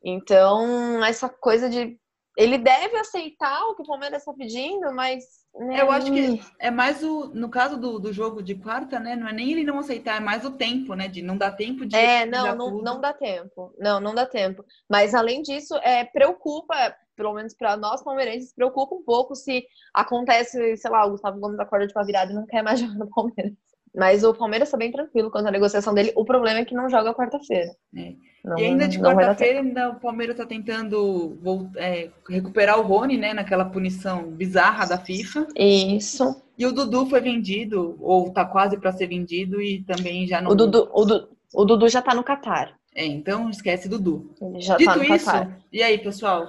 [0.03, 1.99] Então, essa coisa de.
[2.41, 5.25] Ele deve aceitar o que o Palmeiras está pedindo, mas.
[5.55, 7.29] né, Eu acho que é mais o.
[7.35, 9.15] No caso do, do jogo de quarta, né?
[9.15, 11.07] Não é nem ele não aceitar, é mais o tempo, né?
[11.07, 11.95] De não dar tempo de.
[11.95, 12.83] É, não, não, tudo.
[12.83, 13.75] não dá tempo.
[13.79, 14.65] Não, não dá tempo.
[14.89, 20.77] Mas além disso, é, preocupa, pelo menos para nós palmeirenses, preocupa um pouco se acontece,
[20.79, 23.11] sei lá, o Gustavo Gomes acorda de uma virada e não quer mais jogar no
[23.11, 23.70] Palmeiras.
[23.95, 26.13] Mas o Palmeiras está bem tranquilo quanto à negociação dele.
[26.15, 27.71] O problema é que não joga quarta-feira.
[27.97, 28.15] É.
[28.57, 33.35] E ainda de quarta-feira, ainda o Palmeiras tá tentando vol- é, recuperar o Rony, né?
[33.35, 35.47] Naquela punição bizarra da FIFA.
[35.57, 36.41] Isso.
[36.57, 40.53] E o Dudu foi vendido, ou tá quase para ser vendido, e também já não.
[40.53, 42.79] O Dudu, o, Du- o Dudu já tá no Catar.
[42.95, 44.31] É, então esquece Dudu.
[44.41, 45.59] Ele já Dito tá no isso, Catar.
[45.73, 46.49] e aí, pessoal?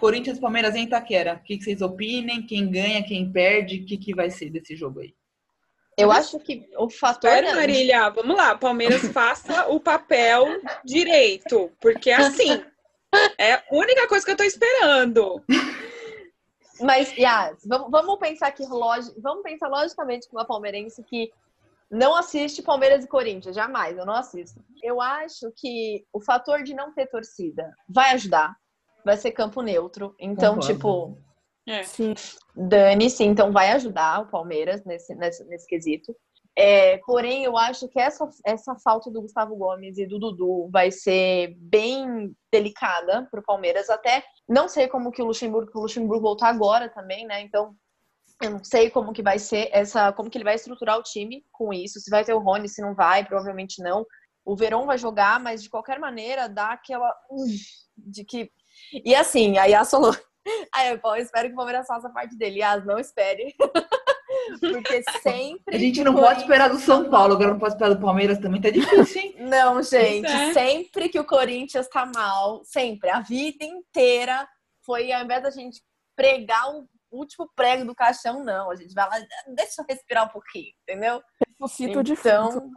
[0.00, 1.34] Corinthians Palmeiras em Itaquera.
[1.34, 2.42] O que, que vocês opinem?
[2.42, 3.78] Quem ganha, quem perde?
[3.78, 5.12] O que, que vai ser desse jogo aí?
[5.96, 7.30] Eu acho que o fator.
[7.30, 8.56] Espera, Marília, vamos lá.
[8.56, 10.46] Palmeiras faça o papel
[10.84, 11.70] direito.
[11.80, 12.62] Porque assim,
[13.38, 15.42] é a única coisa que eu tô esperando.
[16.80, 19.10] Mas, Yas, vamos, vamos pensar aqui, logi...
[19.18, 21.32] vamos pensar logicamente com uma palmeirense que
[21.90, 24.60] não assiste Palmeiras e Corinthians, jamais, eu não assisto.
[24.82, 28.56] Eu acho que o fator de não ter torcida vai ajudar.
[29.04, 30.14] Vai ser campo neutro.
[30.18, 30.74] Então, Concordo.
[30.74, 31.18] tipo,
[31.66, 31.82] É.
[31.82, 32.14] Sim.
[32.54, 36.14] dane-se, então vai ajudar o Palmeiras nesse, nesse, nesse quesito.
[36.58, 40.90] É, porém, eu acho que essa, essa falta do Gustavo Gomes e do Dudu vai
[40.90, 43.90] ser bem delicada pro Palmeiras.
[43.90, 47.42] Até não sei como que o Luxemburgo, o Luxemburgo voltar agora também, né?
[47.42, 47.76] Então,
[48.42, 51.44] eu não sei como que vai ser essa, como que ele vai estruturar o time
[51.52, 52.00] com isso.
[52.00, 54.06] Se vai ter o Rony, se não vai, provavelmente não.
[54.42, 57.12] O Verón vai jogar, mas de qualquer maneira dá aquela
[57.96, 58.50] de que
[58.92, 59.90] e assim, a Yas
[60.74, 62.60] Aí, eu espero que o Palmeiras faça parte dele.
[62.60, 63.54] Yas, não espere.
[64.60, 65.74] Porque sempre.
[65.74, 68.00] A gente não o pode Corinthians- esperar do São Paulo, agora não pode esperar do
[68.00, 69.34] Palmeiras também, tá difícil, hein?
[69.46, 70.52] Não, gente, é.
[70.52, 74.46] sempre que o Corinthians tá mal, sempre, a vida inteira
[74.84, 75.82] foi, ao invés da gente
[76.14, 78.70] pregar o último prego do caixão, não.
[78.70, 81.22] A gente vai lá, deixa eu respirar um pouquinho, entendeu?
[81.60, 82.70] Ressuscita de Então,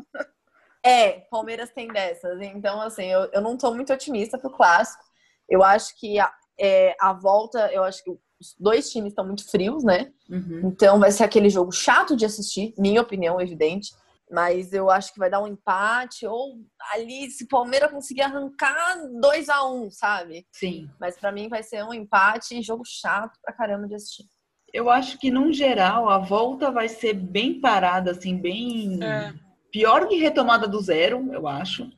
[0.83, 2.39] é, Palmeiras tem dessas.
[2.41, 5.03] Então, assim, eu, eu não tô muito otimista pro clássico.
[5.47, 9.49] Eu acho que a, é, a volta, eu acho que os dois times estão muito
[9.49, 10.11] frios, né?
[10.29, 10.61] Uhum.
[10.65, 13.91] Então vai ser aquele jogo chato de assistir, minha opinião, evidente.
[14.31, 16.59] Mas eu acho que vai dar um empate, ou
[16.93, 20.45] ali, se o Palmeiras conseguir arrancar 2 a 1 sabe?
[20.53, 20.87] Sim.
[20.99, 24.25] Mas pra mim vai ser um empate e jogo chato pra caramba de assistir.
[24.71, 29.03] Eu acho que, num geral, a volta vai ser bem parada, assim, bem.
[29.03, 29.33] É.
[29.71, 31.89] Pior que retomada do zero, eu acho.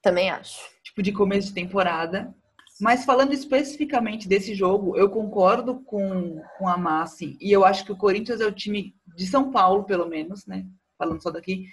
[0.00, 0.60] Também acho.
[0.84, 2.32] Tipo, de começo de temporada.
[2.82, 7.38] Mas falando especificamente desse jogo, eu concordo com, com a Massi.
[7.40, 10.66] E eu acho que o Corinthians é o time de São Paulo, pelo menos, né?
[10.98, 11.66] Falando só daqui,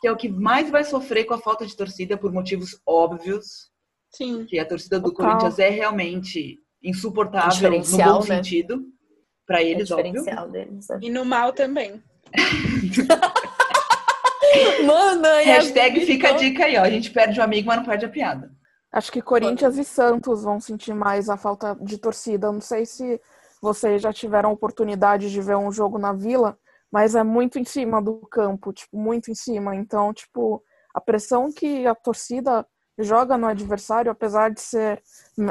[0.00, 3.70] que é o que mais vai sofrer com a falta de torcida por motivos óbvios.
[4.10, 4.46] Sim.
[4.46, 5.32] Que a torcida do Total.
[5.32, 8.36] Corinthians é realmente insuportável no bom né?
[8.36, 8.86] sentido.
[9.46, 10.12] Pra É eles, o óbvio.
[10.12, 10.88] diferencial deles.
[10.88, 10.98] né?
[11.02, 12.02] E no mal também.
[14.86, 16.82] Mano, e a Hashtag fica a dica aí, ó.
[16.82, 18.50] A gente perde o amigo, mas não perde a piada.
[18.94, 22.52] Acho que Corinthians e Santos vão sentir mais a falta de torcida.
[22.52, 23.20] Não sei se
[23.60, 26.56] vocês já tiveram oportunidade de ver um jogo na Vila,
[26.92, 29.74] mas é muito em cima do campo, tipo, muito em cima.
[29.74, 30.62] Então, tipo,
[30.94, 32.64] a pressão que a torcida
[32.96, 35.02] joga no adversário, apesar de ser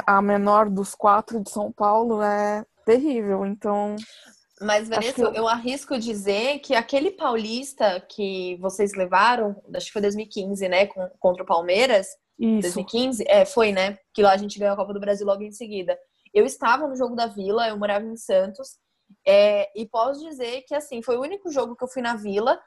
[0.08, 3.46] a menor dos quatro de São Paulo, é terrível.
[3.46, 3.98] Então,
[4.62, 10.02] Mas, Vanessa, eu- eu arrisco dizer que aquele paulista que vocês levaram, acho que foi
[10.02, 10.88] 2015, né,
[11.20, 12.08] contra o Palmeiras,
[12.40, 12.62] isso.
[12.62, 15.52] 2015, é, foi, né, que lá a gente ganhou a Copa do Brasil logo em
[15.52, 15.98] seguida.
[16.34, 18.78] Eu estava no jogo da Vila, eu morava em Santos,
[19.26, 22.60] é, e posso dizer que, assim, foi o único jogo que eu fui na Vila,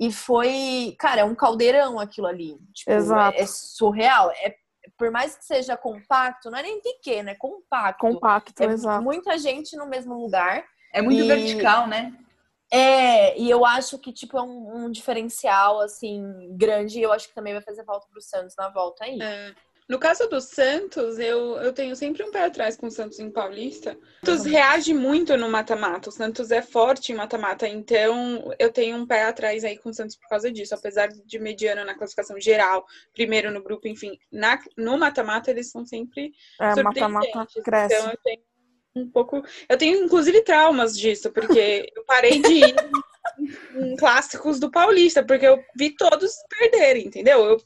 [0.00, 2.58] e foi, cara, é um caldeirão aquilo ali.
[2.74, 3.38] Tipo, Exato.
[3.38, 4.30] É, é surreal.
[4.42, 4.54] É,
[4.98, 8.00] por mais que seja compacto, não é nem pequeno, é compacto.
[8.00, 9.02] Compacto, É exato.
[9.02, 10.64] muita gente no mesmo lugar.
[10.94, 12.12] É muito E- vertical, né?
[12.70, 16.22] É, e eu acho que, tipo, é um, um diferencial, assim,
[16.56, 16.98] grande.
[16.98, 19.20] E eu acho que também vai fazer falta pro Santos na volta aí.
[19.20, 19.52] É.
[19.86, 23.30] No caso do Santos, eu, eu tenho sempre um pé atrás com o Santos em
[23.30, 23.96] Paulista.
[24.22, 26.08] O Santos reage muito no mata-mata.
[26.08, 29.94] O Santos é forte em mata-mata, então eu tenho um pé atrás aí com o
[29.94, 30.74] Santos por causa disso.
[30.74, 35.84] Apesar de mediano na classificação geral, primeiro no grupo, enfim, na, no mata-mata eles são
[35.84, 37.62] sempre É, mata-mata surpreendentes.
[37.62, 37.94] cresce.
[37.94, 38.40] Então eu tenho
[38.96, 39.42] um pouco.
[39.68, 42.74] Eu tenho, inclusive, traumas disso, porque eu parei de ir
[43.76, 47.44] em, clássicos do Paulista, porque eu vi todos perderem, entendeu?
[47.44, 47.60] Eu-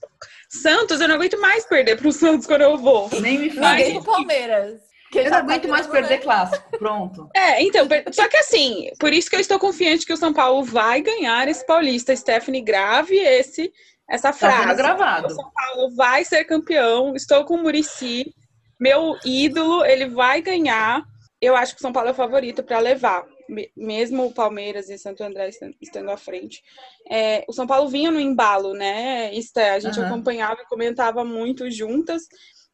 [0.50, 3.10] Santos, eu não aguento mais perder pro Santos quando eu vou.
[3.20, 3.76] Nem me faz.
[3.86, 4.80] Ninguém pro Palmeiras.
[5.12, 6.18] que Eu já não tá aguento mais perder né?
[6.18, 6.78] clássico.
[6.78, 7.28] Pronto.
[7.36, 10.64] É, então, só que assim, por isso que eu estou confiante que o São Paulo
[10.64, 12.16] vai ganhar esse Paulista.
[12.16, 13.70] Stephanie, grave esse,
[14.08, 14.74] essa Tá frase.
[14.76, 15.26] gravado.
[15.26, 17.14] O São Paulo vai ser campeão.
[17.14, 18.32] Estou com o Murici,
[18.80, 21.02] meu ídolo, ele vai ganhar.
[21.40, 24.88] Eu acho que o São Paulo é o favorito para levar, me- mesmo o Palmeiras
[24.90, 26.62] e Santo André estan- estando à frente.
[27.08, 29.32] É, o São Paulo vinha no embalo, né?
[29.34, 30.08] Esté, a gente Aham.
[30.08, 32.22] acompanhava e comentava muito juntas.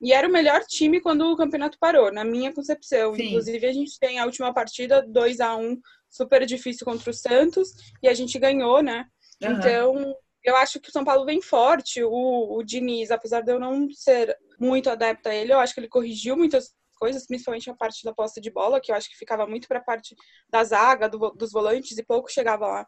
[0.00, 3.14] E era o melhor time quando o campeonato parou, na minha concepção.
[3.14, 3.29] Sim.
[3.29, 5.79] Inclusive, a gente tem a última partida 2 a 1
[6.11, 7.70] super difícil contra o Santos,
[8.03, 9.07] e a gente ganhou, né?
[9.42, 9.53] Aham.
[9.59, 12.03] Então, eu acho que o São Paulo vem forte.
[12.03, 15.81] O, o Diniz, apesar de eu não ser muito adepta a ele, eu acho que
[15.81, 19.16] ele corrigiu muitas coisas, principalmente a parte da posse de bola, que eu acho que
[19.16, 20.14] ficava muito para a parte
[20.48, 22.87] da zaga, do dos volantes, e pouco chegava lá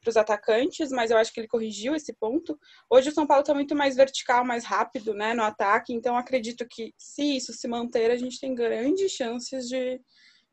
[0.00, 2.58] para os atacantes, mas eu acho que ele corrigiu esse ponto.
[2.90, 6.66] Hoje o São Paulo está muito mais vertical, mais rápido né, no ataque, então acredito
[6.68, 10.00] que se isso se manter, a gente tem grandes chances de,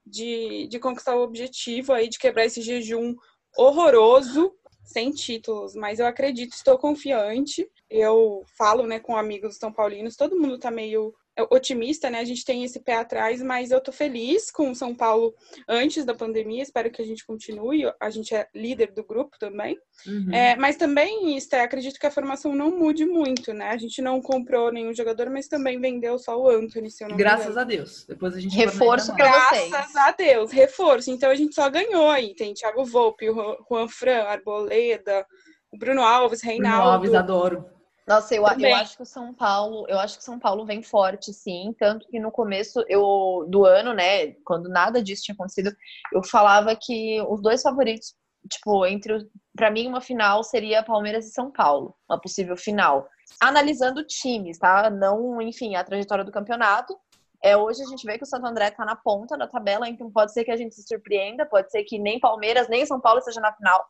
[0.06, 3.16] de, de conquistar o objetivo aí, de quebrar esse jejum
[3.58, 7.70] horroroso sem títulos, mas eu acredito, estou confiante.
[7.90, 11.14] Eu falo, né, com amigos são paulinos, todo mundo tá meio
[11.50, 12.20] otimista, né?
[12.20, 15.34] A gente tem esse pé atrás, mas eu tô feliz com o São Paulo
[15.68, 16.64] antes da pandemia.
[16.64, 17.92] Espero que a gente continue.
[18.00, 19.78] A gente é líder do grupo também.
[20.08, 20.34] Uhum.
[20.34, 23.70] É, mas também, Esté, acredito que a formação não mude muito, né?
[23.70, 27.18] A gente não comprou nenhum jogador, mas também vendeu só o Anthony, se eu não
[27.18, 28.06] Graças a Deus.
[28.08, 29.70] Depois a gente Reforço pra vocês.
[29.70, 31.12] Graças a Deus, reforço.
[31.12, 32.34] Então a gente só ganhou aí.
[32.36, 35.26] Tem Thiago Volpe, o Juan- Fran, Arboleda,
[35.72, 36.90] o Bruno Alves, Bruno Reinaldo.
[36.90, 37.79] Alves, adoro.
[38.10, 41.32] Nossa, eu, eu acho que o São Paulo, eu acho que São Paulo vem forte,
[41.32, 41.76] sim.
[41.78, 45.72] Tanto que no começo eu, do ano, né, quando nada disso tinha acontecido,
[46.12, 48.16] eu falava que os dois favoritos,
[48.52, 53.08] tipo, entre pra mim uma final seria Palmeiras e São Paulo, uma possível final.
[53.40, 54.90] Analisando times, tá?
[54.90, 56.98] Não, enfim, a trajetória do campeonato.
[57.44, 60.12] É, hoje a gente vê que o Santo André tá na ponta da tabela, então
[60.12, 63.20] pode ser que a gente se surpreenda, pode ser que nem Palmeiras, nem São Paulo
[63.20, 63.88] esteja na final.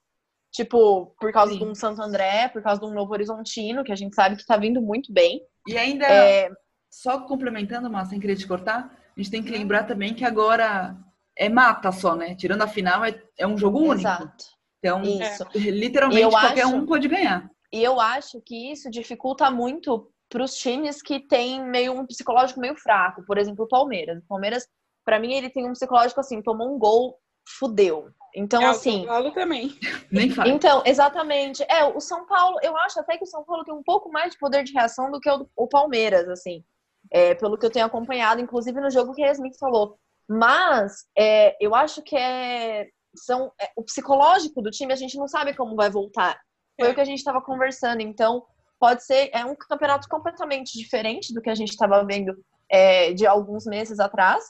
[0.52, 1.60] Tipo, por causa Sim.
[1.60, 4.46] de um Santo André, por causa de um Novo Horizontino, que a gente sabe que
[4.46, 5.42] tá vindo muito bem.
[5.68, 6.50] E ainda, É,
[6.90, 10.96] só complementando, mas sem querer te cortar, a gente tem que lembrar também que agora
[11.38, 12.36] é mata só, né?
[12.36, 14.00] Tirando a final, é, é um jogo único.
[14.00, 14.46] exato.
[14.80, 15.46] Então, Isso.
[15.56, 17.50] literalmente, E eu qualquer acho- um pode ganhar.
[17.72, 22.60] E eu acho que isso dificulta muito para os times que têm meio um psicológico
[22.60, 23.24] meio fraco.
[23.26, 24.18] Por exemplo, o Palmeiras.
[24.24, 24.68] O Palmeiras,
[25.06, 27.18] para mim, ele tem um psicológico assim, tomou um gol,
[27.58, 28.10] fudeu.
[28.36, 29.76] Então, É, o assim, São Paulo também.
[30.12, 30.50] Nem faz.
[30.50, 31.64] Então, exatamente.
[31.64, 34.32] É, o São Paulo, eu acho até que o São Paulo tem um pouco mais
[34.34, 36.64] de poder de reação do que o, o Palmeiras, assim.
[37.12, 39.98] É, pelo que eu tenho acompanhado, inclusive no jogo que a Yasmin falou.
[40.28, 45.28] Mas é, eu acho que é, são, é, o psicológico do time, a gente não
[45.28, 46.40] sabe como vai voltar.
[46.80, 46.92] Foi É.
[46.92, 48.02] o que a gente estava conversando.
[48.02, 48.46] Então,
[48.80, 52.34] pode ser é um campeonato completamente diferente do que a gente estava vendo
[52.70, 54.44] é, de alguns meses atrás.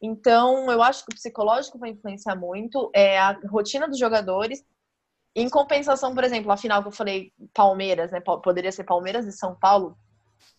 [0.00, 4.62] Então, eu acho que o psicológico vai influenciar muito, é a rotina dos jogadores.
[5.34, 8.20] Em compensação, por exemplo, a final que eu falei, Palmeiras, né?
[8.20, 9.96] Poderia ser Palmeiras e São Paulo.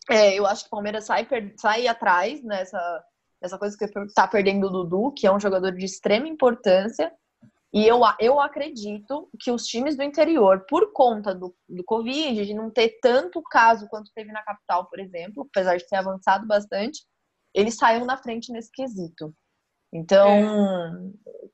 [0.10, 3.04] É, eu acho que o Palmeiras sai, sai atrás nessa,
[3.42, 7.12] nessa coisa que está perdendo o Dudu, que é um jogador de extrema importância.
[7.74, 12.54] E eu, eu acredito que os times do interior, por conta do, do Covid, de
[12.54, 17.06] não ter tanto caso quanto teve na capital, por exemplo, apesar de ter avançado bastante,
[17.58, 19.34] eles saíram na frente nesse quesito.
[19.92, 20.30] Então,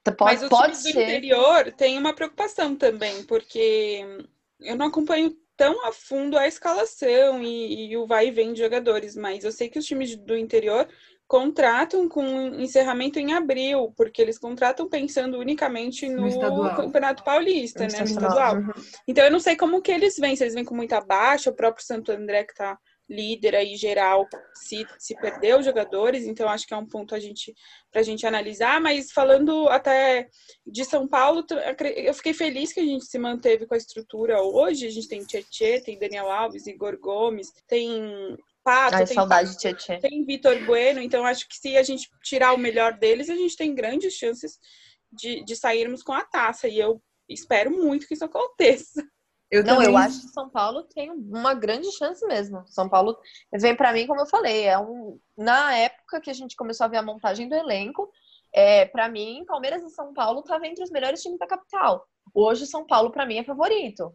[0.06, 0.12] é.
[0.12, 0.94] pode, Mas os pode times ser...
[0.94, 4.06] do interior tem uma preocupação também, porque
[4.60, 8.60] eu não acompanho tão a fundo a escalação e, e, o vai e vem de
[8.60, 10.90] jogadores, mas eu sei que os times do interior
[11.26, 12.26] contratam com
[12.60, 18.00] encerramento em abril, porque eles contratam pensando unicamente no, no Campeonato Paulista, no né?
[18.00, 18.56] No estadual.
[18.58, 18.72] Uhum.
[19.08, 21.56] Então eu não sei como que eles vêm, se eles vêm com muita baixa, o
[21.56, 22.78] próprio Santo André que tá
[23.10, 27.54] líder aí geral se, se perdeu jogadores, então acho que é um ponto a gente
[27.92, 30.30] para a gente analisar, mas falando até
[30.66, 31.46] de São Paulo,
[31.96, 35.24] eu fiquei feliz que a gente se manteve com a estrutura hoje, a gente tem
[35.24, 41.02] Tietê, tem Daniel Alves, Igor Gomes, tem Pato, Ai, tem, saudade de tem Vitor Bueno,
[41.02, 44.58] então acho que se a gente tirar o melhor deles, a gente tem grandes chances
[45.12, 49.04] de, de sairmos com a taça, e eu espero muito que isso aconteça.
[49.54, 49.92] Eu não, também...
[49.92, 52.64] eu acho que São Paulo tem uma grande chance mesmo.
[52.66, 53.16] São Paulo
[53.54, 56.88] vem para mim, como eu falei, é um na época que a gente começou a
[56.88, 58.12] ver a montagem do elenco,
[58.52, 62.04] é, para mim, Palmeiras e São Paulo estavam entre os melhores times da capital.
[62.34, 64.12] Hoje, São Paulo, para mim, é favorito.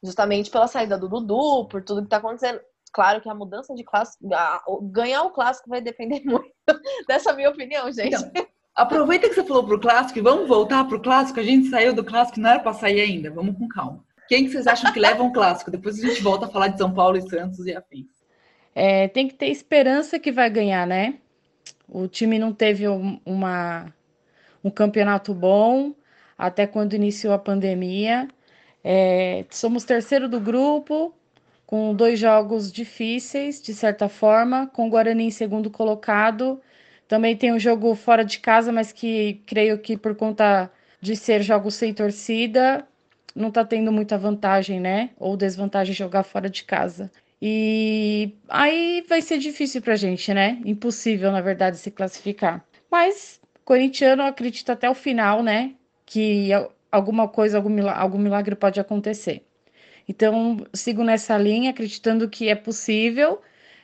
[0.00, 2.60] Justamente pela saída do Dudu, por tudo que está acontecendo.
[2.92, 4.28] Claro que a mudança de clássico,
[4.92, 6.52] ganhar o clássico vai depender muito
[7.08, 8.14] dessa minha opinião, gente.
[8.14, 11.40] Então, aproveita que você falou pro clássico e vamos voltar pro clássico.
[11.40, 13.28] A gente saiu do clássico, não era para sair ainda.
[13.28, 14.06] Vamos com calma.
[14.28, 15.70] Quem que vocês acham que leva um clássico?
[15.70, 18.06] Depois a gente volta a falar de São Paulo e Santos e afins.
[18.74, 21.14] É, tem que ter esperança que vai ganhar, né?
[21.88, 23.92] O time não teve um, uma,
[24.62, 25.94] um campeonato bom
[26.36, 28.28] até quando iniciou a pandemia.
[28.84, 31.14] É, somos terceiro do grupo,
[31.66, 36.60] com dois jogos difíceis, de certa forma, com o Guarani em segundo colocado.
[37.06, 41.42] Também tem um jogo fora de casa, mas que creio que por conta de ser
[41.42, 42.86] jogo sem torcida,
[43.38, 45.10] não está tendo muita vantagem, né?
[45.16, 47.10] Ou desvantagem jogar fora de casa.
[47.40, 50.60] E aí vai ser difícil pra gente, né?
[50.64, 52.64] Impossível, na verdade, se classificar.
[52.90, 55.74] Mas corintiano acredita até o final, né?
[56.04, 56.50] Que
[56.90, 59.46] alguma coisa, algum milagre, algum milagre pode acontecer.
[60.08, 63.40] Então, sigo nessa linha, acreditando que é possível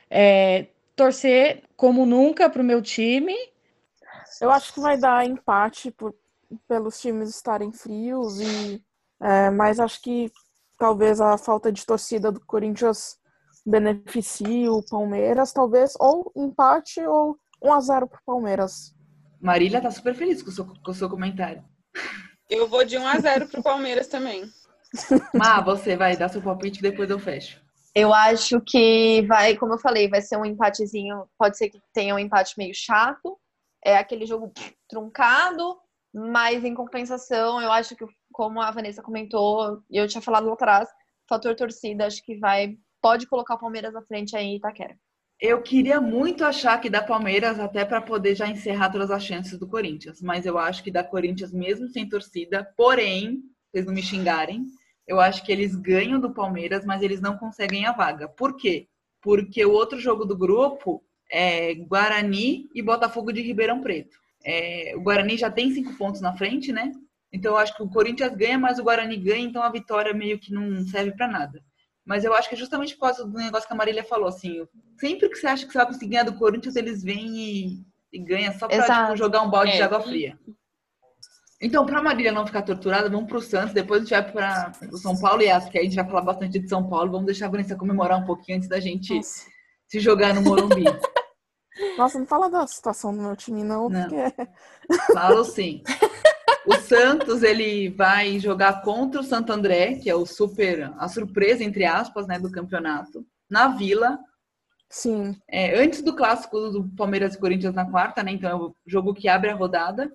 [0.09, 3.35] é, torcer como nunca para o meu time.
[4.41, 6.13] Eu acho que vai dar empate por,
[6.67, 8.83] pelos times estarem frios e
[9.25, 10.31] é, mas acho que
[10.77, 13.17] talvez a falta de torcida do Corinthians
[13.65, 18.95] beneficie o Palmeiras, talvez, ou empate ou 1 a 0 pro Palmeiras.
[19.41, 21.63] Marília tá super feliz com o seu, com o seu comentário.
[22.47, 24.43] Eu vou de 1 a 0 pro Palmeiras também.
[25.41, 27.61] Ah, você vai dar seu palpite depois eu fecho.
[27.93, 31.27] Eu acho que vai, como eu falei, vai ser um empatezinho.
[31.37, 33.37] Pode ser que tenha um empate meio chato.
[33.83, 34.53] É aquele jogo
[34.87, 35.77] truncado,
[36.13, 40.53] mas em compensação, eu acho que como a Vanessa comentou, e eu tinha falado lá
[40.53, 40.89] atrás,
[41.25, 44.97] fator torcida, acho que vai, pode colocar o Palmeiras na frente aí em Itaquera.
[45.39, 49.57] Eu queria muito achar que dá Palmeiras até para poder já encerrar todas as chances
[49.57, 54.03] do Corinthians, mas eu acho que dá Corinthians mesmo sem torcida, porém, vocês não me
[54.03, 54.65] xingarem,
[55.07, 58.27] eu acho que eles ganham do Palmeiras, mas eles não conseguem a vaga.
[58.27, 58.89] Por quê?
[59.21, 64.17] Porque o outro jogo do grupo é Guarani e Botafogo de Ribeirão Preto.
[64.43, 66.91] É, o Guarani já tem cinco pontos na frente, né?
[67.35, 70.39] Então eu acho que o Corinthians ganha, mas o Guarani ganha, então a vitória meio
[70.39, 71.61] que não serve para nada.
[72.05, 74.65] Mas eu acho que é justamente por causa do negócio que a Marília falou, assim,
[74.97, 78.19] sempre que você acha que você vai conseguir ganhar do Corinthians, eles vêm e, e
[78.19, 79.75] ganham só pra tipo, jogar um balde é.
[79.75, 80.39] de água fria.
[81.59, 84.97] Então, pra Marília não ficar torturada, vamos pro Santos, depois a gente vai para o
[84.97, 87.11] São Paulo e acho que a gente vai falar bastante de São Paulo.
[87.11, 89.45] Vamos deixar a Vanessa comemorar um pouquinho antes da gente Nossa.
[89.87, 90.85] se jogar no Morumbi.
[91.97, 94.07] Nossa, não fala da situação do meu time, não, não.
[94.07, 95.13] porque.
[95.13, 95.83] Falo sim.
[96.65, 101.63] O Santos ele vai jogar contra o Santo André, que é o super a surpresa
[101.63, 104.19] entre aspas, né, do campeonato, na Vila.
[104.89, 105.35] Sim.
[105.47, 108.31] É, antes do clássico do Palmeiras e Corinthians na quarta, né?
[108.31, 110.11] Então é o jogo que abre a rodada.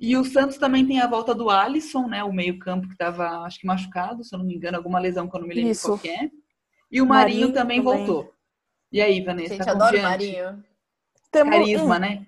[0.00, 2.22] E o Santos também tem a volta do Alisson, né?
[2.22, 5.36] O meio-campo que estava, acho que machucado, se eu não me engano, alguma lesão que
[5.36, 5.88] eu não me lembro Isso.
[5.88, 6.30] qual é.
[6.90, 8.32] E o Marinho, Marinho também, também, voltou.
[8.92, 9.54] E aí, Vanessa?
[9.54, 10.64] Gente, tá adoro o Marinho.
[11.30, 11.54] Temos...
[11.54, 12.26] Carisma, né?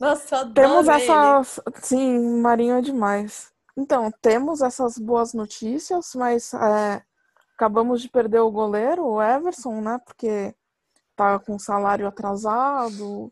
[0.00, 1.60] Nossa, adoro Temos essas.
[1.82, 3.52] Sim, Marinho é demais.
[3.76, 7.02] Então, temos essas boas notícias, mas é,
[7.54, 10.00] acabamos de perder o goleiro, o Everson, né?
[10.04, 10.54] Porque
[11.14, 13.30] tá com salário atrasado,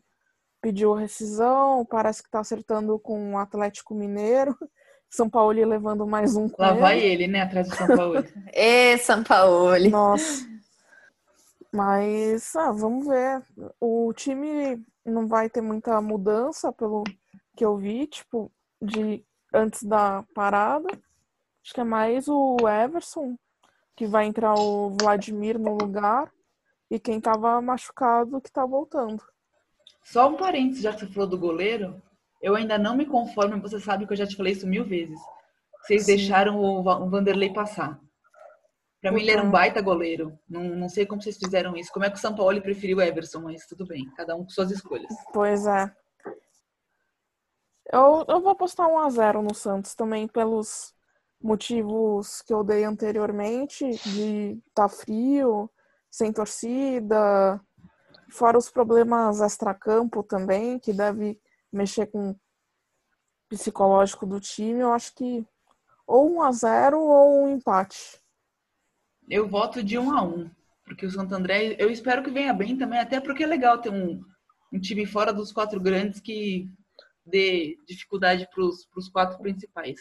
[0.61, 4.55] pediu rescisão, parece que tá acertando com o Atlético Mineiro.
[5.09, 6.79] São Paulo levando mais um com Lá ele.
[6.79, 8.23] vai ele, né, atrás do São Paulo.
[8.53, 9.89] Ê, São Paulo.
[9.89, 10.47] Nossa.
[11.73, 13.41] Mas, ah, vamos ver.
[13.79, 17.03] O time não vai ter muita mudança, pelo
[17.55, 18.51] que eu vi, tipo,
[18.81, 20.87] de antes da parada.
[21.63, 23.37] Acho que é mais o Everson,
[23.95, 26.31] que vai entrar o Vladimir no lugar,
[26.89, 29.23] e quem tava machucado que tá voltando.
[30.03, 32.01] Só um parênteses, já que você falou do goleiro,
[32.41, 35.19] eu ainda não me conformo, você sabe que eu já te falei isso mil vezes.
[35.81, 36.15] Vocês Sim.
[36.15, 37.99] deixaram o, Va- o Vanderlei passar.
[39.01, 40.37] Pra mim, ele era um baita goleiro.
[40.47, 41.91] Não, não sei como vocês fizeram isso.
[41.91, 44.09] Como é que o São Paulo preferiu o Everson, mas tudo bem.
[44.15, 45.13] Cada um com suas escolhas.
[45.33, 45.91] Pois é.
[47.91, 50.93] Eu, eu vou apostar 1 a 0 no Santos também pelos
[51.41, 55.71] motivos que eu dei anteriormente, de tá frio,
[56.11, 57.59] sem torcida,
[58.29, 61.39] fora os problemas extracampo também, que deve
[61.71, 62.39] mexer com o
[63.47, 64.81] psicológico do time.
[64.81, 65.47] Eu acho que
[66.05, 68.21] ou 1 a 0 ou um empate.
[69.29, 70.49] Eu voto de um a um.
[70.83, 73.89] Porque o Santo André, eu espero que venha bem também, até porque é legal ter
[73.89, 74.23] um,
[74.73, 76.67] um time fora dos quatro grandes que
[77.23, 79.99] dê dificuldade para os quatro principais.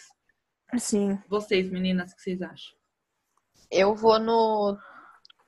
[0.78, 1.18] Sim.
[1.28, 2.74] Vocês, meninas, o que vocês acham?
[3.70, 4.78] Eu vou no.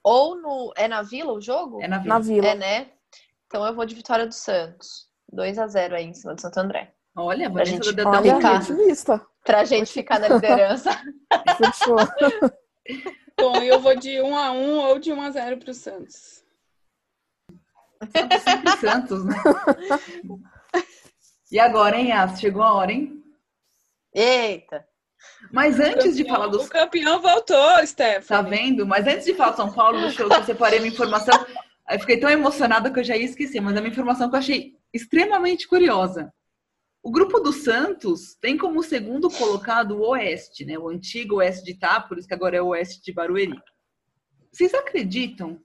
[0.02, 0.72] Ou no.
[0.76, 1.82] É na Vila o jogo?
[1.82, 2.34] É na Na vida.
[2.34, 2.48] Vila.
[2.48, 2.90] É, né?
[3.46, 5.08] Então eu vou de Vitória do Santos.
[5.32, 6.94] 2 a 0 aí em cima do Santo André.
[7.16, 8.58] Olha, a Pra Vanessa gente Olha, ficar.
[8.58, 8.72] riso.
[8.74, 9.26] otimista.
[9.44, 10.90] Pra gente ficar na liderança.
[11.56, 11.96] Fechou.
[13.40, 16.44] Bom, eu vou de 1 a 1 ou de 1 a 0 pro Santos.
[18.12, 19.34] Santos sempre Santos, né?
[21.50, 22.40] E agora, hein, Yas?
[22.40, 23.22] Chegou a hora, hein?
[24.14, 24.86] Eita!
[25.52, 28.26] Mas antes de Campeão- falar dos O campeão voltou, Stephanie.
[28.26, 28.86] Tá vendo?
[28.86, 31.46] Mas antes de falar de São Paulo do show, eu separei uma informação.
[31.90, 34.38] Eu fiquei tão emocionada que eu já ia esquecer, mas é uma informação que eu
[34.38, 36.32] achei extremamente curiosa.
[37.02, 40.78] O grupo do Santos tem como segundo colocado o Oeste, né?
[40.78, 43.58] O antigo Oeste de Itápolis, que agora é o Oeste de Barueri.
[44.52, 45.58] Vocês acreditam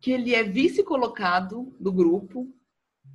[0.00, 2.48] que ele é vice-colocado do grupo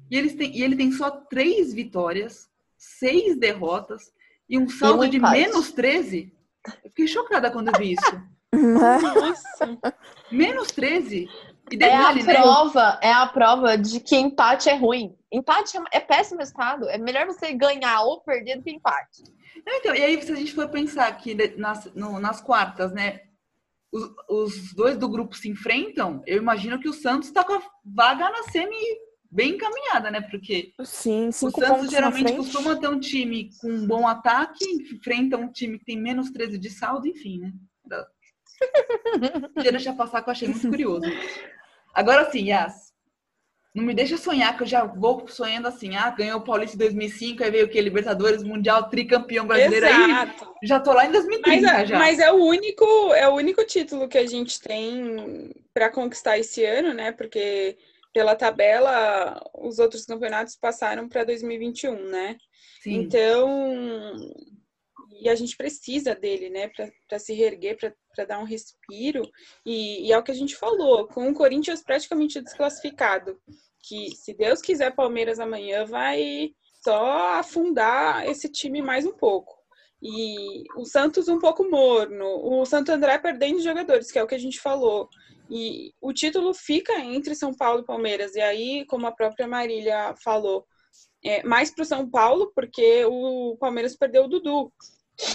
[0.09, 2.47] e, eles têm, e ele tem só três vitórias,
[2.77, 4.13] seis derrotas
[4.47, 5.39] e um saldo de empate.
[5.39, 6.31] menos 13?
[6.83, 8.23] Eu fiquei chocada quando eu vi isso.
[8.53, 9.77] Nossa.
[10.31, 11.27] Menos 13?
[11.71, 12.23] E É a né?
[12.23, 15.15] prova, é a prova de que empate é ruim.
[15.31, 16.87] Empate é, é péssimo resultado.
[16.89, 19.23] É melhor você ganhar ou perder do que empate.
[19.65, 23.21] Não, então, e aí, se a gente for pensar que nas, no- nas quartas, né?
[23.91, 27.61] Os, os dois do grupo se enfrentam, eu imagino que o Santos tá com a
[27.85, 28.75] vaga na semi
[29.31, 30.21] bem encaminhada, né?
[30.21, 34.63] Porque Sim, o Santos geralmente costuma ter um time com um bom ataque,
[34.93, 37.53] enfrenta um time que tem menos 13 de saldo, enfim, né?
[39.55, 41.05] Queria deixar passar que eu achei muito curioso.
[41.97, 42.93] Agora sim, Yas.
[43.73, 46.79] Não me deixa sonhar, que eu já vou sonhando assim, ah, ganhou o Paulista em
[46.79, 47.81] 2005, aí veio o que?
[47.81, 50.53] Libertadores, Mundial, tricampeão brasileiro, aí Exato.
[50.63, 51.97] já tô lá em Mas, 2030 é- já.
[51.97, 52.85] mas é o único,
[53.15, 57.11] é o único título que a gente tem para conquistar esse ano, né?
[57.11, 57.75] Porque
[58.13, 62.37] pela tabela os outros campeonatos passaram para 2021, né?
[62.83, 62.93] Sim.
[62.93, 64.19] Então,
[65.21, 66.69] e a gente precisa dele, né,
[67.07, 69.23] para se reerguer, para dar um respiro.
[69.65, 73.39] E, e é o que a gente falou, com o Corinthians praticamente desclassificado,
[73.81, 76.51] que se Deus quiser, Palmeiras amanhã vai
[76.83, 79.55] só afundar esse time mais um pouco.
[80.01, 84.35] E o Santos um pouco morno, o Santo André perdendo jogadores, que é o que
[84.35, 85.09] a gente falou.
[85.49, 88.35] E o título fica entre São Paulo e Palmeiras.
[88.35, 90.65] E aí, como a própria Marília falou,
[91.23, 94.71] é, mais para o São Paulo, porque o Palmeiras perdeu o Dudu.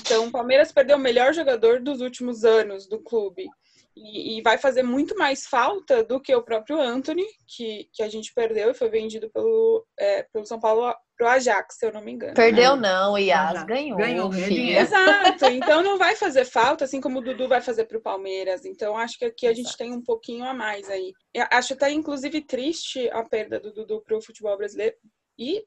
[0.01, 3.47] Então, o Palmeiras perdeu o melhor jogador dos últimos anos do clube.
[3.95, 8.09] E, e vai fazer muito mais falta do que o próprio Anthony, que, que a
[8.09, 11.93] gente perdeu e foi vendido pelo, é, pelo São Paulo para o Ajax, se eu
[11.93, 12.33] não me engano.
[12.33, 13.53] Perdeu não, Yas.
[13.53, 13.65] Já.
[13.65, 14.81] Ganhou, Ganhou, dinheiro.
[14.81, 18.65] Exato, então não vai fazer falta, assim como o Dudu vai fazer para o Palmeiras.
[18.65, 21.13] Então acho que aqui a gente tem um pouquinho a mais aí.
[21.35, 24.97] Eu acho até inclusive triste a perda do Dudu para o futebol brasileiro
[25.39, 25.65] e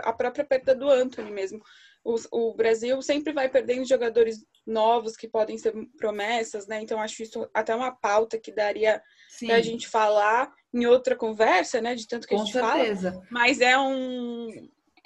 [0.00, 1.60] a própria perda do Anthony mesmo.
[2.04, 6.80] O, o Brasil sempre vai perdendo jogadores novos que podem ser promessas, né?
[6.80, 9.02] Então acho isso até uma pauta que daria
[9.40, 11.94] para a gente falar em outra conversa, né?
[11.94, 12.84] De tanto que a com gente fala.
[12.84, 13.26] certeza.
[13.30, 14.48] Mas é um,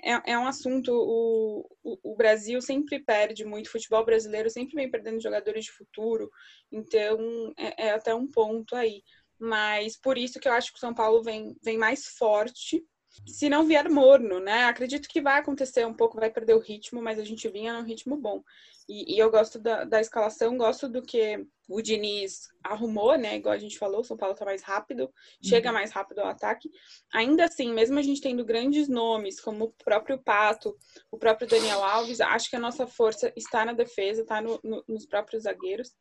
[0.03, 0.93] é, é um assunto.
[0.93, 5.73] O, o, o Brasil sempre perde muito, o futebol brasileiro sempre vem perdendo jogadores de
[5.73, 6.31] futuro,
[6.71, 9.03] então é, é até um ponto aí.
[9.39, 12.85] Mas por isso que eu acho que o São Paulo vem, vem mais forte.
[13.27, 14.65] Se não vier morno, né?
[14.65, 17.85] Acredito que vai acontecer um pouco, vai perder o ritmo, mas a gente vinha num
[17.85, 18.43] ritmo bom.
[18.89, 23.37] E, e eu gosto da, da, escalação, gosto do que o Diniz arrumou, né?
[23.37, 25.75] Igual a gente falou, o São Paulo tá mais rápido, chega uhum.
[25.75, 26.71] mais rápido ao ataque.
[27.13, 30.77] Ainda assim, mesmo a gente tendo grandes nomes, como o próprio Pato,
[31.11, 34.85] o próprio Daniel Alves, acho que a nossa força está na defesa, está no, no,
[34.89, 35.93] nos próprios zagueiros.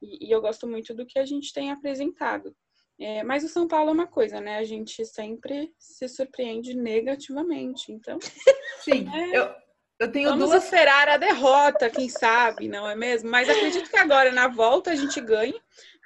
[0.00, 2.54] E, e eu gosto muito do que a gente tem apresentado.
[3.00, 4.58] É, mas o São Paulo é uma coisa, né?
[4.58, 7.92] A gente sempre se surpreende negativamente.
[7.92, 8.18] Então.
[8.82, 9.54] Sim, é, eu,
[10.00, 10.64] eu tenho vamos duas.
[10.64, 13.30] esperar a derrota, quem sabe, não é mesmo?
[13.30, 15.60] Mas acredito que agora, na volta, a gente ganhe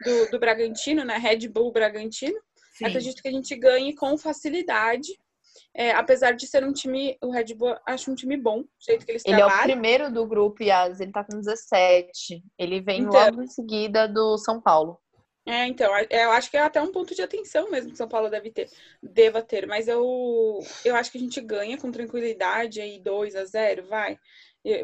[0.05, 1.17] do, do Bragantino, né?
[1.17, 2.39] Red Bull Bragantino.
[2.75, 2.87] Sim.
[2.87, 5.19] Acredito que a gente ganhe com facilidade.
[5.75, 9.07] É, apesar de ser um time, o Red Bull acho um time bom, do jeito
[9.07, 9.63] que eles ele trabalham.
[9.63, 12.43] Ele é o primeiro do grupo, Yas, ele tá com 17.
[12.59, 15.02] Ele vem então, logo em seguida do São Paulo.
[15.45, 18.31] É, então, eu acho que é até um ponto de atenção mesmo que São Paulo
[18.31, 18.71] deve ter,
[19.03, 23.45] deva ter, mas eu, eu acho que a gente ganha com tranquilidade aí 2 a
[23.45, 24.19] 0 vai.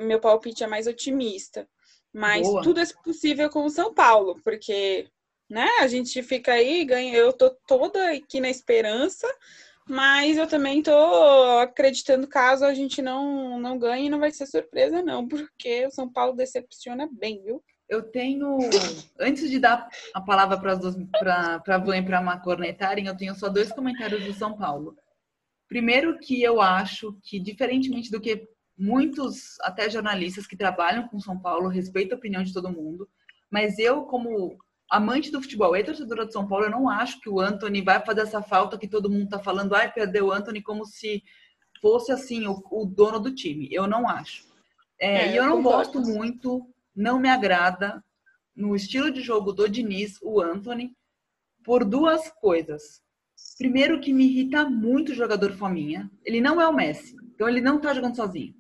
[0.01, 1.69] Meu palpite é mais otimista.
[2.13, 2.63] Mas Boa.
[2.63, 5.09] tudo é possível com o São Paulo, porque
[5.49, 9.27] né, a gente fica aí, ganha, eu tô toda aqui na esperança,
[9.89, 10.93] mas eu também tô
[11.61, 16.11] acreditando caso a gente não não ganhe, não vai ser surpresa não, porque o São
[16.11, 17.63] Paulo decepciona bem, viu?
[17.89, 18.59] Eu tenho.
[19.19, 23.49] Antes de dar a palavra para a Van e para a cornetarem, eu tenho só
[23.49, 24.97] dois comentários do São Paulo.
[25.69, 31.39] Primeiro, que eu acho que, diferentemente do que muitos, até jornalistas que trabalham com São
[31.39, 33.09] Paulo, respeito a opinião de todo mundo,
[33.51, 34.57] mas eu, como
[34.91, 38.01] amante do futebol e torcedora de São Paulo, eu não acho que o Anthony vai
[38.01, 41.23] fazer essa falta que todo mundo está falando, ai, perdeu o Anthony como se
[41.81, 43.69] fosse assim o, o dono do time.
[43.71, 44.47] Eu não acho.
[44.99, 46.67] É, é, e eu não gosto muito
[46.99, 48.03] não me agrada
[48.55, 50.97] no estilo de jogo do Diniz, o Anthony,
[51.65, 53.01] por duas coisas.
[53.57, 56.11] Primeiro, que me irrita muito o jogador fominha.
[56.25, 58.53] Ele não é o Messi, então ele não tá jogando sozinho.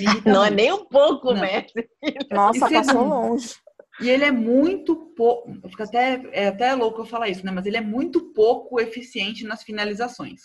[0.00, 0.44] Não é muito.
[0.44, 1.88] é nem um pouco o Messi.
[2.30, 3.54] Nossa, passou longe.
[4.00, 5.52] E ele é muito pouco.
[5.68, 7.52] Fica até, é até louco eu falar isso, né?
[7.52, 10.40] Mas ele é muito pouco eficiente nas finalizações.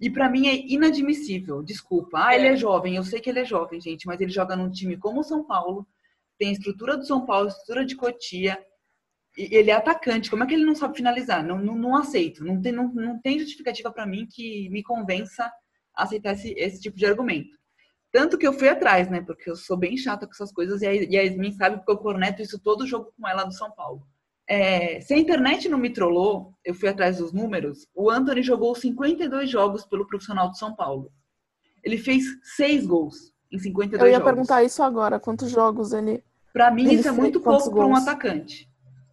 [0.00, 1.62] E para mim é inadmissível.
[1.62, 2.26] Desculpa.
[2.26, 2.96] Ah, ele é jovem.
[2.96, 5.44] Eu sei que ele é jovem, gente, mas ele joga num time como o São
[5.44, 5.86] Paulo,
[6.40, 8.58] tem estrutura do São Paulo, estrutura de Cotia,
[9.36, 10.30] e ele é atacante.
[10.30, 11.44] Como é que ele não sabe finalizar?
[11.44, 12.42] Não, não, não aceito.
[12.42, 15.44] Não tem, não, não tem justificativa para mim que me convença
[15.94, 17.50] a aceitar esse, esse tipo de argumento.
[18.10, 19.20] Tanto que eu fui atrás, né?
[19.20, 21.92] Porque eu sou bem chata com essas coisas e a, e a Yasmin sabe porque
[21.92, 24.02] eu corneto isso todo jogo com ela do São Paulo.
[24.48, 27.86] É, se a internet não me trollou, eu fui atrás dos números.
[27.94, 31.12] O Anthony jogou 52 jogos pelo profissional de São Paulo.
[31.84, 32.24] Ele fez
[32.56, 34.02] seis gols em 52 jogos.
[34.02, 34.32] Eu ia jogos.
[34.32, 35.20] perguntar isso agora.
[35.20, 38.68] Quantos jogos ele para mim, isso é muito pouco para um atacante.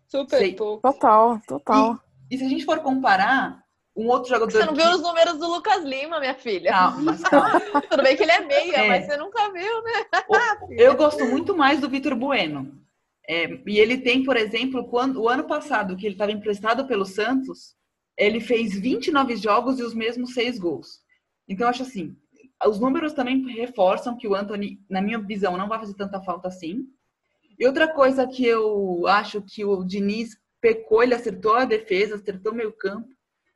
[0.08, 0.56] Super Sei.
[0.56, 0.82] pouco.
[0.82, 2.00] Total, total.
[2.30, 3.62] E, e, se a gente for comparar,
[3.96, 4.52] um outro jogador.
[4.52, 4.82] Você não que...
[4.82, 6.72] viu os números do Lucas Lima, minha filha?
[6.72, 7.82] Calma, calma.
[7.90, 8.88] Tudo bem que ele é meia, é.
[8.88, 10.06] mas você nunca viu, né?
[10.72, 12.80] Eu gosto muito mais do Vitor Bueno.
[13.30, 17.06] É, e ele tem, por exemplo, quando o ano passado, que ele estava emprestado pelo
[17.06, 17.76] Santos,
[18.18, 21.02] ele fez 29 jogos e os mesmos seis gols.
[21.48, 22.16] Então, eu acho assim,
[22.66, 26.48] os números também reforçam que o Anthony, na minha visão, não vai fazer tanta falta
[26.48, 26.86] assim.
[27.58, 32.54] E outra coisa que eu acho que o Diniz pecou, ele acertou a defesa, acertou
[32.54, 33.08] meio campo,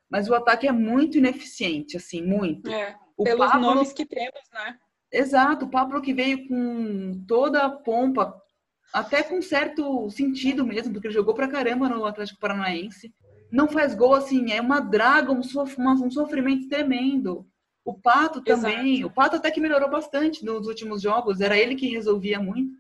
[0.10, 2.70] mas o ataque é muito ineficiente, assim, muito.
[2.70, 3.62] É, o pelos Pablo...
[3.62, 4.78] nomes que temos, né?
[5.12, 8.34] Exato, o Pablo que veio com toda a pompa,
[8.94, 13.14] até com certo sentido mesmo, porque ele jogou pra caramba no Atlético Paranaense.
[13.52, 17.46] Não faz gol, assim, é uma draga, um, sof um sofrimento tremendo.
[17.84, 19.08] O Pato também, Exato.
[19.08, 22.72] o Pato até que melhorou bastante nos últimos jogos, era ele que resolvia muito.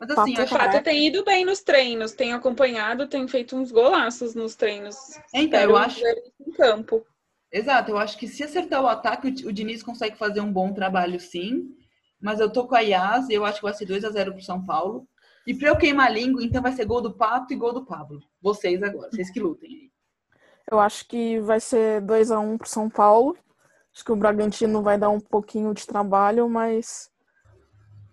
[0.00, 3.70] Mas assim, Pato, o Pato tem ido bem nos treinos, tem acompanhado, tem feito uns
[3.70, 4.96] golaços nos treinos.
[5.34, 6.00] Então, eu acho.
[6.40, 7.04] Em campo.
[7.52, 11.20] Exato, eu acho que se acertar o ataque, o Diniz consegue fazer um bom trabalho
[11.20, 11.76] sim.
[12.20, 14.32] Mas eu tô com a Yas e eu acho que vai ser 2 a 0
[14.32, 15.06] pro São Paulo.
[15.46, 17.84] E pra eu queimar a língua, então vai ser gol do Pato e gol do
[17.84, 18.20] Pablo.
[18.40, 19.90] Vocês agora, vocês que lutem aí.
[20.70, 23.36] Eu acho que vai ser 2 a 1 pro São Paulo.
[23.92, 27.10] Acho que o Bragantino vai dar um pouquinho de trabalho, mas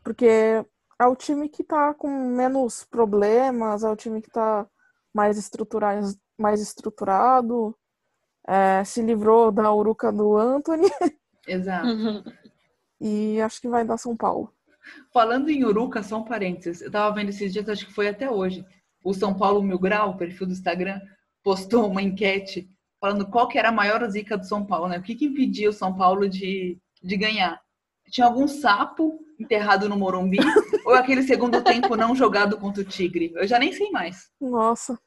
[0.04, 0.66] porque
[1.00, 4.68] é o time que tá com menos problemas, é o time que tá
[5.14, 7.78] mais estruturado, mais estruturado
[8.48, 10.90] é, se livrou da uruca do Anthony.
[11.46, 11.88] Exato.
[13.00, 14.54] e acho que vai dar São Paulo.
[15.14, 16.82] Falando em uruca, só um parênteses.
[16.82, 18.66] Eu tava vendo esses dias, acho que foi até hoje.
[19.04, 21.02] O São Paulo Mil Grau, o perfil do Instagram,
[21.44, 22.70] postou uma enquete
[23.00, 24.98] falando qual que era a maior zica do São Paulo, né?
[24.98, 27.62] O que, que impedia o São Paulo de, de ganhar?
[28.10, 30.40] Tinha algum sapo enterrado no Morumbi
[30.86, 33.32] ou aquele segundo tempo não jogado contra o Tigre?
[33.36, 34.30] Eu já nem sei mais.
[34.40, 34.98] Nossa.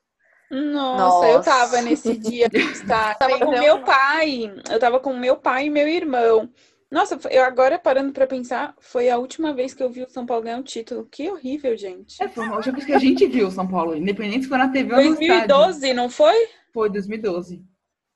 [0.51, 2.49] Nossa, eu tava nesse dia.
[2.87, 3.15] Tá?
[3.15, 4.53] Tava com Então, meu pai.
[4.69, 6.51] Eu tava com meu pai e meu irmão.
[6.91, 10.27] Nossa, eu agora parando pra pensar, foi a última vez que eu vi o São
[10.27, 11.07] Paulo ganhar um título.
[11.09, 12.21] Que horrível, gente.
[12.21, 14.59] É, foi a última vez que a gente viu o São Paulo, independente se foi
[14.59, 15.47] na TV ou no estádio.
[15.47, 16.49] 2012, não foi?
[16.75, 17.65] Foi 2012.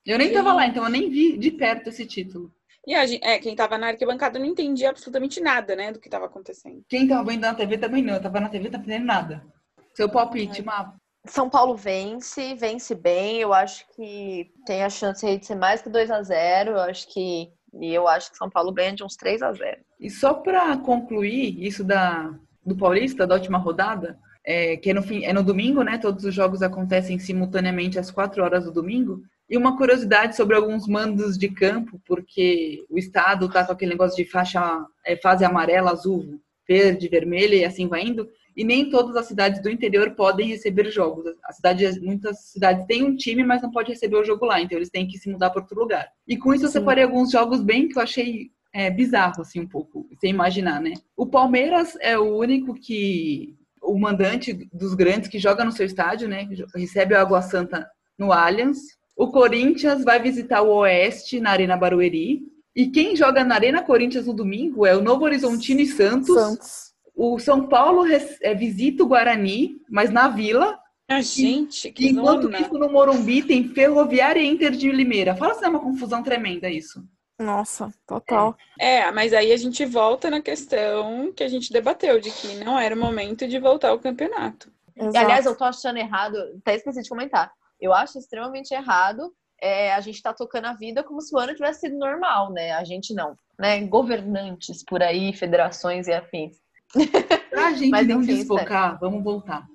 [0.05, 2.53] Eu nem tava lá, então eu nem vi de perto esse título.
[2.87, 6.09] E a gente, é, quem tava na arquibancada não entendia absolutamente nada, né, do que
[6.09, 6.83] tava acontecendo.
[6.87, 8.13] Quem tava vendo na TV também não.
[8.13, 9.45] Eu tava na TV, tá entendendo nada.
[9.93, 10.93] Seu palpite, Má.
[11.27, 13.39] São Paulo vence, vence bem.
[13.39, 16.81] Eu acho que tem a chance aí de ser mais que 2 a 0 Eu
[16.81, 17.49] acho que.
[17.81, 20.77] E eu acho que São Paulo ganha de uns 3 a 0 E só pra
[20.77, 22.33] concluir isso da,
[22.65, 25.97] do Paulista, da última rodada, é, que é no, fim, é no domingo, né?
[25.97, 29.23] Todos os jogos acontecem simultaneamente às 4 horas do domingo.
[29.49, 34.17] E uma curiosidade sobre alguns mandos de campo, porque o estado tá com aquele negócio
[34.17, 38.27] de faixa, é, fase amarela, azul, verde, vermelha e assim vai indo.
[38.57, 41.25] E nem todas as cidades do interior podem receber jogos.
[41.43, 44.77] A cidade, muitas cidades têm um time, mas não pode receber o jogo lá, então
[44.77, 46.07] eles têm que se mudar para outro lugar.
[46.27, 46.79] E com isso eu Sim.
[46.79, 50.93] separei alguns jogos bem que eu achei é, bizarro, assim, um pouco, sem imaginar, né?
[51.15, 53.55] O Palmeiras é o único que.
[53.81, 56.47] O mandante dos grandes que joga no seu estádio, né?
[56.75, 57.87] Recebe a Água Santa
[58.17, 58.94] no Allianz.
[59.15, 62.41] O Corinthians vai visitar o Oeste na Arena Barueri.
[62.75, 66.35] E quem joga na Arena Corinthians no domingo é o Novo Horizontino e Santos.
[66.35, 66.93] Santos.
[67.15, 68.05] O São Paulo
[68.41, 70.77] é, visita o Guarani, mas na Vila.
[71.07, 72.59] Ah, gente, que Enquanto zona.
[72.59, 75.35] isso, no Morumbi tem Ferroviária e Inter de Limeira.
[75.35, 77.01] Fala se é uma confusão tremenda isso.
[77.39, 78.57] Nossa, total.
[78.79, 82.79] É, mas aí a gente volta na questão que a gente debateu, de que não
[82.79, 84.71] era o momento de voltar ao campeonato.
[84.95, 85.17] E, Exato.
[85.17, 87.51] aliás, eu tô achando errado, até esqueci de comentar.
[87.79, 91.53] Eu acho extremamente errado é, a gente tá tocando a vida como se o ano
[91.53, 92.71] tivesse sido normal, né?
[92.73, 93.85] A gente não, né?
[93.87, 96.57] Governantes por aí, federações e afins.
[97.49, 99.65] Pra gente Mas, não enfim, desfocar, vamos voltar.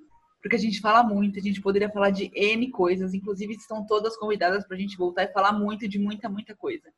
[0.43, 4.17] Porque a gente fala muito, a gente poderia falar de N coisas, inclusive estão todas
[4.17, 6.91] convidadas pra gente voltar e falar muito de muita, muita coisa.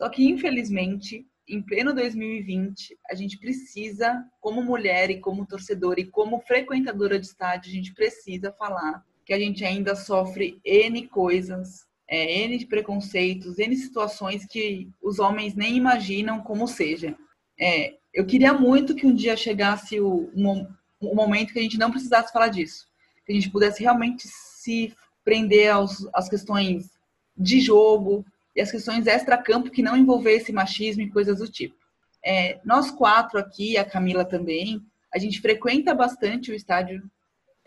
[0.00, 6.06] Só que, infelizmente, em pleno 2020, a gente precisa, como mulher e como torcedora e
[6.06, 11.86] como frequentadora de estádio, a gente precisa falar que a gente ainda sofre N coisas,
[12.08, 17.14] é, N preconceitos, N situações que os homens nem imaginam como seja.
[17.60, 21.90] É, eu queria muito que um dia chegasse o, um momento que a gente não
[21.90, 22.88] precisasse falar disso.
[23.26, 26.88] Que a gente pudesse realmente se prender aos, às questões
[27.36, 28.24] de jogo
[28.56, 31.76] e as questões extra-campo que não envolvesse machismo e coisas do tipo.
[32.24, 34.80] É, nós quatro aqui, a Camila também,
[35.12, 37.02] a gente frequenta bastante o estádio,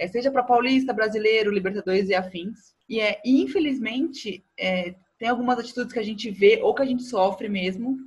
[0.02, 2.74] é, seja para Paulista, Brasileiro, Libertadores e afins.
[2.90, 7.04] E, é, infelizmente, é, tem algumas atitudes que a gente vê ou que a gente
[7.04, 8.00] sofre mesmo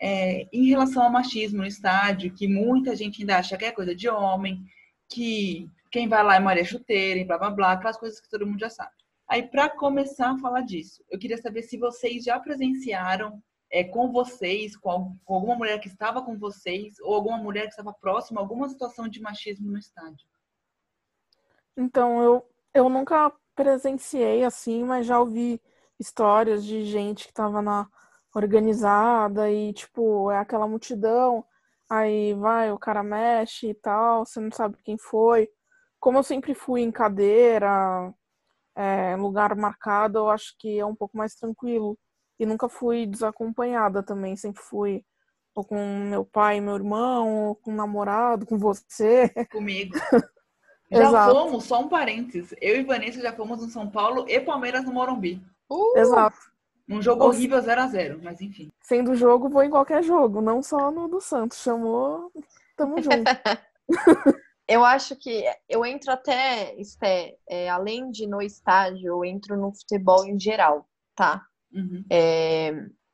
[0.00, 3.94] é, em relação ao machismo no estádio, que muita gente ainda acha que é coisa
[3.94, 4.60] de homem,
[5.08, 8.44] que quem vai lá é Maria Chuteira, e blá blá blá, aquelas coisas que todo
[8.44, 8.90] mundo já sabe.
[9.28, 13.40] Aí, para começar a falar disso, eu queria saber se vocês já presenciaram
[13.70, 17.70] é, com vocês, com, com alguma mulher que estava com vocês, ou alguma mulher que
[17.70, 20.26] estava próxima, alguma situação de machismo no estádio.
[21.76, 25.60] Então, eu, eu nunca presenciei assim, mas já ouvi
[25.98, 27.88] histórias de gente que tava na
[28.34, 31.44] organizada e, tipo, é aquela multidão,
[31.88, 35.48] aí vai, o cara mexe e tal, você não sabe quem foi.
[35.98, 38.12] Como eu sempre fui em cadeira,
[38.74, 41.98] é, lugar marcado, eu acho que é um pouco mais tranquilo.
[42.38, 45.04] E nunca fui desacompanhada também, sempre fui
[45.54, 45.76] ou com
[46.10, 49.32] meu pai, meu irmão, ou com o namorado, com você.
[49.50, 49.96] Comigo.
[50.90, 51.34] Já Exato.
[51.34, 52.54] fomos, só um parênteses.
[52.60, 55.42] Eu e Vanessa já fomos no São Paulo e Palmeiras no Morumbi.
[55.70, 56.36] Uh, Exato.
[56.88, 58.70] Um jogo Ou- horrível 0 a 0 mas enfim.
[58.80, 61.58] Sendo jogo, vou em qualquer jogo, não só no do Santos.
[61.58, 62.30] Chamou,
[62.76, 63.24] tamo junto.
[64.68, 69.72] Eu acho que eu entro até, Esté, é, além de no estádio, eu entro no
[69.72, 71.46] futebol em geral, tá?
[71.72, 72.04] Uhum.
[72.10, 72.72] É,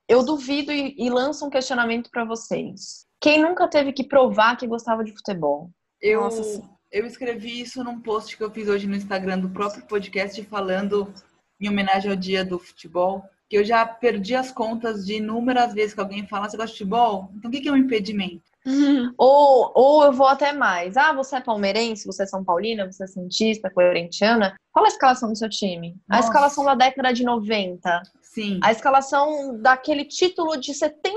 [0.09, 3.07] eu duvido e, e lanço um questionamento pra vocês.
[3.21, 5.71] Quem nunca teve que provar que gostava de futebol?
[6.01, 6.63] Eu, Nossa.
[6.93, 11.13] Eu escrevi isso num post que eu fiz hoje no Instagram do próprio podcast, falando
[11.59, 15.95] em homenagem ao dia do futebol, que eu já perdi as contas de inúmeras vezes
[15.95, 17.31] que alguém fala, você gosta de futebol?
[17.35, 18.43] Então o que é um impedimento?
[19.19, 20.97] Ou, ou eu vou até mais.
[20.97, 24.55] Ah, você é palmeirense, você é São Paulina, você é Santista, corintiana.
[24.73, 25.97] Fala a escalação do seu time.
[26.09, 26.29] A Nossa.
[26.29, 28.03] escalação da década de 90.
[28.23, 28.61] Sim.
[28.63, 31.11] A escalação daquele título de 70,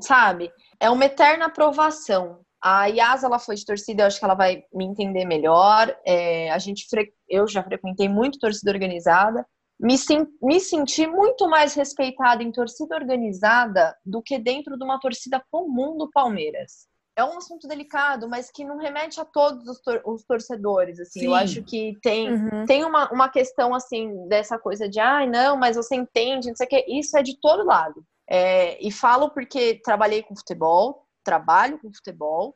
[0.00, 0.50] sabe?
[0.80, 2.40] É uma eterna aprovação.
[2.62, 5.96] A Yas, ela foi de torcida, eu acho que ela vai me entender melhor.
[6.04, 9.46] É, a gente, fre- eu já frequentei muito torcida organizada.
[9.80, 14.98] Me, sen- me senti muito mais respeitada em torcida organizada do que dentro de uma
[14.98, 16.88] torcida comum do Palmeiras.
[17.16, 21.18] é um assunto delicado, mas que não remete a todos os, tor os torcedores, assim.
[21.20, 21.26] Sim.
[21.26, 22.64] Eu acho que tem, Uhum.
[22.64, 26.66] tem uma, uma questão, assim, dessa coisa de, ai, não, mas você entende, não sei
[26.66, 26.84] o que.
[26.88, 28.04] Isso é de todo lado.
[28.30, 32.54] É, e falo porque trabalhei com futebol, trabalho com futebol,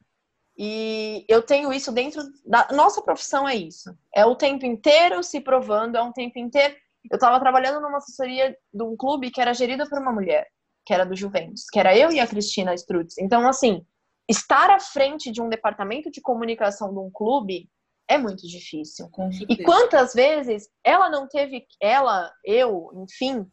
[0.56, 3.94] e eu tenho isso dentro da nossa profissão é isso.
[4.14, 6.74] É o tempo inteiro se provando, é um tempo inteiro.
[7.10, 10.46] Eu estava trabalhando numa assessoria de um clube que era gerido por uma mulher,
[10.86, 13.18] que era do Juventus, que era eu e a Cristina Strutz.
[13.18, 13.84] Então, assim,
[14.28, 17.68] estar à frente de um departamento de comunicação de um clube
[18.08, 19.10] é muito difícil.
[19.48, 23.46] E quantas vezes ela não teve, ela, eu, enfim,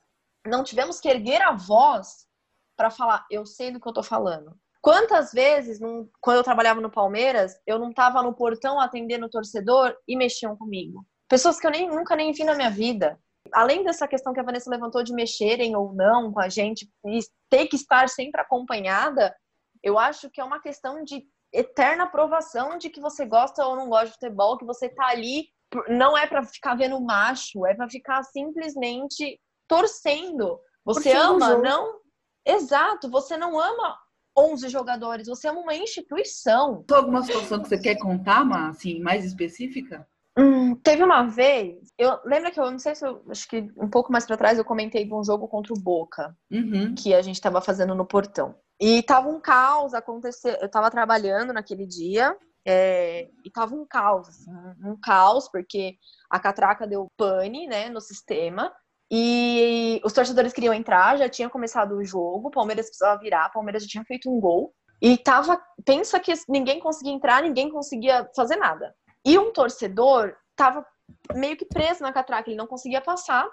[0.45, 2.27] não tivemos que erguer a voz
[2.77, 4.57] para falar, eu sei do que eu tô falando.
[4.81, 9.29] Quantas vezes, num- quando eu trabalhava no Palmeiras, eu não tava no portão atendendo o
[9.29, 11.05] torcedor e mexiam comigo?
[11.27, 13.19] Pessoas que eu nem, nunca nem vi na minha vida.
[13.53, 17.19] Além dessa questão que a Vanessa levantou de mexerem ou não com a gente e
[17.49, 19.35] ter que estar sempre acompanhada,
[19.83, 23.89] eu acho que é uma questão de eterna aprovação de que você gosta ou não
[23.89, 25.47] gosta de futebol, que você tá ali
[25.87, 30.59] não é pra ficar vendo macho, é pra ficar simplesmente torcendo.
[30.85, 31.99] Você ama, não?
[32.45, 33.97] Exato, você não ama
[34.39, 36.83] 11 jogadores, você ama uma instituição.
[36.83, 40.07] Tem alguma situação que você quer contar, mas assim, mais específica?
[40.37, 43.89] Hum, teve uma vez, eu lembra que eu não sei se eu acho que um
[43.89, 46.35] pouco mais pra trás eu comentei de um jogo contra o Boca.
[46.49, 46.95] Uhum.
[46.95, 48.55] que a gente estava fazendo no portão.
[48.79, 50.55] E tava um caos, aconteceu.
[50.61, 52.33] Eu tava trabalhando naquele dia
[52.65, 54.51] é, e tava um caos, assim,
[54.83, 55.97] um caos, porque
[56.29, 58.71] a catraca deu pane, né, no sistema.
[59.11, 63.89] E os torcedores queriam entrar, já tinha começado o jogo, Palmeiras precisava virar, Palmeiras já
[63.89, 64.73] tinha feito um gol.
[65.01, 68.93] E tava, pensa que ninguém conseguia entrar, ninguém conseguia fazer nada.
[69.25, 70.85] E um torcedor tava
[71.33, 73.49] meio que preso na catraca, ele não conseguia passar.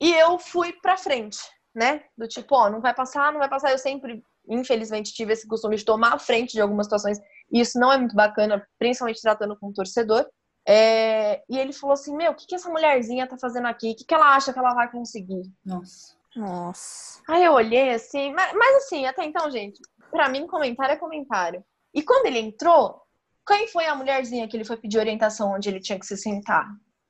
[0.00, 1.38] E eu fui pra frente,
[1.74, 2.02] né?
[2.16, 3.70] Do tipo, ó, não vai passar, não vai passar.
[3.70, 7.18] Eu sempre, infelizmente, tive esse costume de tomar a frente de algumas situações.
[7.50, 10.26] E isso não é muito bacana, principalmente tratando com o torcedor.
[10.66, 13.92] É, E ele falou assim: Meu, o que, que essa mulherzinha tá fazendo aqui?
[13.92, 15.42] O que, que ela acha que ela vai conseguir?
[15.64, 16.14] Nossa.
[16.36, 17.20] Nossa.
[17.28, 19.80] Aí eu olhei assim, mas, mas assim, até então, gente,
[20.10, 21.64] pra mim, comentário é comentário.
[21.92, 23.02] E quando ele entrou,
[23.46, 26.68] quem foi a mulherzinha que ele foi pedir orientação onde ele tinha que se sentar?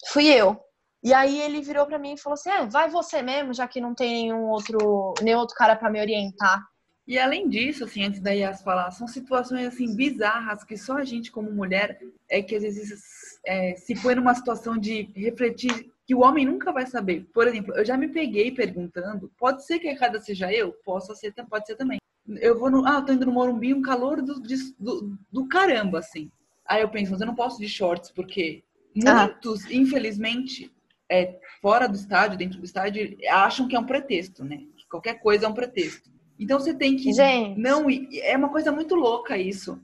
[0.09, 0.59] Fui eu.
[1.03, 3.81] E aí ele virou pra mim e falou assim: é, vai você mesmo, já que
[3.81, 6.63] não tem nenhum outro, nenhum outro cara pra me orientar.
[7.07, 11.05] E além disso, assim, antes da Yas falar, são situações assim bizarras que só a
[11.05, 11.99] gente como mulher
[12.29, 16.73] é que às vezes é, se põe numa situação de refletir que o homem nunca
[16.73, 17.27] vai saber.
[17.33, 20.73] Por exemplo, eu já me peguei perguntando, pode ser que a errada seja eu?
[20.85, 21.99] Posso ser, pode ser também.
[22.41, 24.41] Eu vou no, ah, eu tô indo no Morumbi, um calor do,
[24.79, 26.31] do, do caramba, assim.
[26.67, 28.63] Aí eu penso, mas eu não posso de shorts, porque
[29.07, 29.27] Ah.
[29.27, 30.71] muitos, infelizmente,
[31.09, 34.59] é, fora do estádio, dentro do estádio, acham que é um pretexto, né?
[34.77, 36.11] Que qualquer coisa é um pretexto.
[36.39, 37.59] Então você tem que Gente.
[37.61, 38.09] não ir.
[38.21, 39.81] É uma coisa muito louca isso.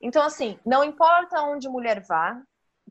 [0.00, 2.40] Então, assim, não importa onde mulher vá,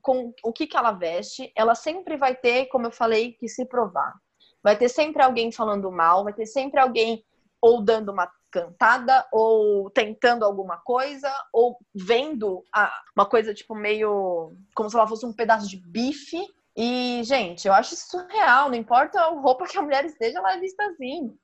[0.06, 3.66] com o que, que ela veste, ela sempre vai ter, como eu falei, que se
[3.66, 4.14] provar.
[4.62, 7.26] Vai ter sempre alguém falando mal, vai ter sempre alguém
[7.60, 14.56] ou dando uma cantada, ou tentando alguma coisa, ou vendo a- uma coisa, tipo, meio
[14.76, 16.40] como se ela fosse um pedaço de bife.
[16.78, 18.70] E, gente, eu acho isso surreal.
[18.70, 21.36] Não importa a roupa que a mulher esteja, ela é vista assim.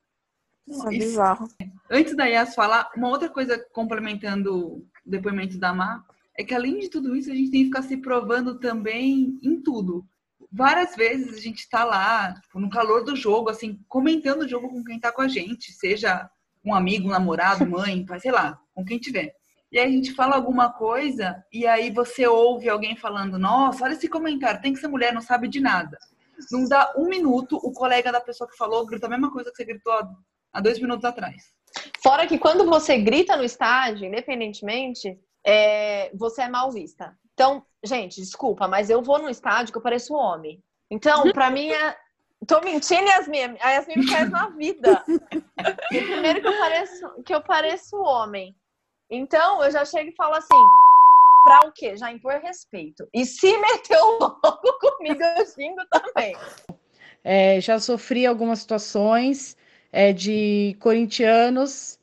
[0.68, 1.48] Isso é bizarro.
[1.90, 6.04] Antes da Yas falar, uma outra coisa complementando o depoimento da Má,
[6.36, 9.60] é que além de tudo isso, a gente tem que ficar se provando também em
[9.60, 10.06] tudo.
[10.50, 14.68] Várias vezes a gente tá lá, tipo, no calor do jogo, assim, comentando o jogo
[14.68, 16.28] com quem tá com a gente, seja
[16.64, 19.34] um amigo, um namorado, mãe, pai, sei lá, com quem tiver.
[19.70, 23.94] E aí a gente fala alguma coisa e aí você ouve alguém falando: Nossa, olha
[23.94, 25.96] esse comentário, tem que ser mulher, não sabe de nada.
[26.50, 29.56] Não dá um minuto, o colega da pessoa que falou grita a mesma coisa que
[29.56, 29.92] você gritou
[30.52, 31.54] há dois minutos atrás.
[32.02, 37.16] Fora que quando você grita no estádio, independentemente, é, você é mal vista.
[37.34, 40.62] Então, gente, desculpa, mas eu vou no estádio que eu pareço homem.
[40.90, 41.96] Então, pra mim é.
[42.46, 43.56] Tô mentindo, Yasmin.
[43.60, 45.04] A Yasmin me conhece na vida.
[45.92, 48.56] E primeiro que eu pareço, que eu pareço homem.
[49.08, 50.48] Então, eu já chego e falo assim.
[51.44, 51.96] Pra o quê?
[51.96, 53.08] Já impor respeito.
[53.12, 56.36] E se meteu louco comigo, eu xingo também.
[57.24, 59.56] É, já sofri algumas situações
[59.92, 61.98] é, de corintianos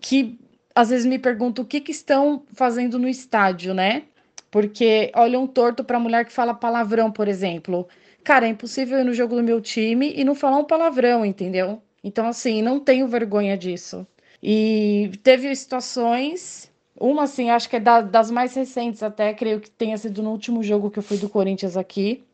[0.00, 0.38] que
[0.76, 4.04] às vezes me perguntam o que, que estão fazendo no estádio, né?
[4.50, 7.88] Porque olham torto para mulher que fala palavrão, por exemplo.
[8.22, 11.82] Cara, é impossível ir no jogo do meu time e não falar um palavrão, entendeu?
[12.04, 14.06] Então, assim, não tenho vergonha disso.
[14.42, 16.70] E teve situações,
[17.00, 20.30] uma assim, acho que é da- das mais recentes até, creio que tenha sido no
[20.30, 22.24] último jogo que eu fui do Corinthians aqui.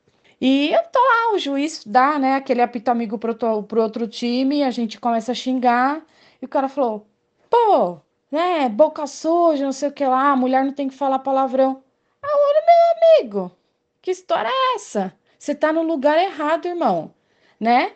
[0.41, 3.35] E eu tô lá, o juiz dá, né, aquele apito amigo pro,
[3.65, 6.05] pro outro time, a gente começa a xingar,
[6.41, 7.07] e o cara falou:
[7.49, 8.01] pô,
[8.33, 11.83] né, boca suja, não sei o que lá, mulher não tem que falar palavrão.
[12.23, 13.57] Ah, olha, meu amigo,
[14.01, 15.15] que história é essa?
[15.39, 17.15] Você tá no lugar errado, irmão,
[17.61, 17.93] né?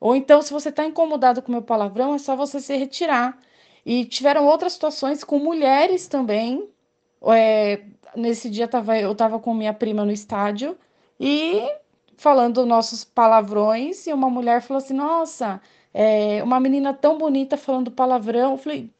[0.00, 3.38] Ou então, se você tá incomodado com meu palavrão, é só você se retirar.
[3.84, 6.68] E tiveram outras situações com mulheres também.
[7.34, 7.82] É,
[8.16, 10.78] nesse dia tava, eu tava com minha prima no estádio
[11.18, 11.60] e
[12.16, 15.60] falando nossos palavrões, e uma mulher falou assim: Nossa,
[15.92, 18.52] é, uma menina tão bonita falando palavrão.
[18.52, 18.90] Eu falei: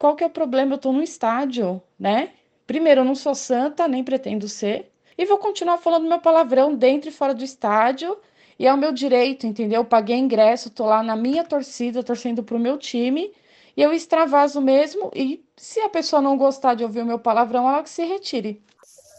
[0.00, 0.72] Qual que é o problema?
[0.72, 2.30] Eu tô no estádio, né?
[2.66, 7.10] Primeiro, eu não sou santa, nem pretendo ser, e vou continuar falando meu palavrão dentro
[7.10, 8.16] e fora do estádio.
[8.58, 9.82] E é o meu direito, entendeu?
[9.82, 13.30] Eu paguei ingresso, tô lá na minha torcida, torcendo pro meu time,
[13.76, 15.10] e eu extravaso mesmo.
[15.14, 18.62] E se a pessoa não gostar de ouvir o meu palavrão, ela que se retire.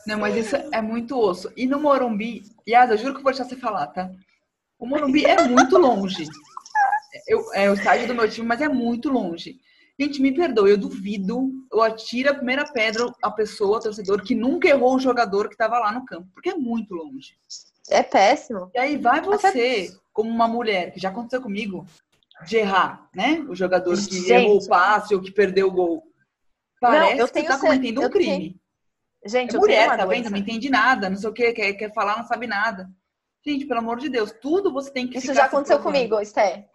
[0.08, 1.52] Não, mas isso é muito osso.
[1.56, 4.10] E no Morumbi, Yasa, eu juro que vou deixar você falar, tá?
[4.80, 6.28] O Morumbi é muito longe.
[7.28, 9.60] Eu, é o estádio do meu time, mas é muito longe.
[10.00, 14.34] Gente, me perdoe, eu duvido, eu atiro a primeira pedra a pessoa, a torcedor, que
[14.34, 17.36] nunca errou o jogador que estava lá no campo, porque é muito longe.
[17.90, 18.72] É péssimo.
[18.74, 21.86] E aí vai você, como uma mulher, que já aconteceu comigo,
[22.46, 23.46] de errar, né?
[23.48, 24.32] O jogador que Gente.
[24.32, 26.04] errou o passe ou que perdeu o gol.
[26.80, 28.38] Parece eu que tenho tá cometendo um crime.
[28.50, 28.62] tenho-
[29.24, 30.24] Gente, É eu mulher, tá doença.
[30.24, 30.32] vendo?
[30.32, 32.90] Não entende nada, não sei o que, quer, quer falar, não sabe nada.
[33.46, 36.68] Gente, pelo amor de Deus, tudo você tem que Isso já aconteceu comigo, Esté.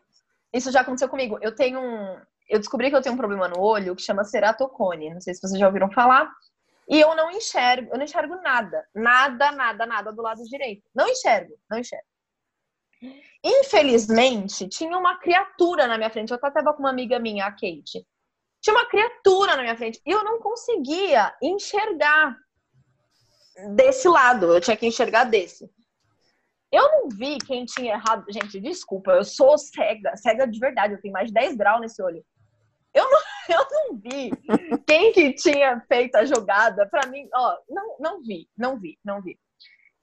[0.53, 1.39] Isso já aconteceu comigo.
[1.43, 2.17] Eu tenho um.
[2.49, 5.13] Eu descobri que eu tenho um problema no olho que chama ceratocone.
[5.13, 6.31] Não sei se vocês já ouviram falar.
[6.89, 8.87] E eu não enxergo, eu não enxergo nada.
[8.95, 10.89] Nada, nada, nada do lado direito.
[10.95, 12.07] Não enxergo, não enxergo.
[13.45, 16.31] Infelizmente, tinha uma criatura na minha frente.
[16.31, 18.07] Eu até tava com uma amiga minha, a Kate.
[18.61, 20.01] Tinha uma criatura na minha frente.
[20.07, 22.37] E eu não conseguia enxergar
[23.75, 24.53] desse lado.
[24.53, 25.69] Eu tinha que enxergar desse.
[26.73, 28.25] Eu não vi quem tinha errado.
[28.29, 30.95] Gente, desculpa, eu sou cega, cega de verdade.
[30.95, 32.25] Eu tenho mais de 10 graus nesse olho.
[32.97, 33.21] Eu não,
[33.51, 34.31] eu não vi
[34.87, 36.89] quem que tinha feito a jogada.
[36.89, 39.39] Pra mim, ó, não, não vi, não vi, não vi.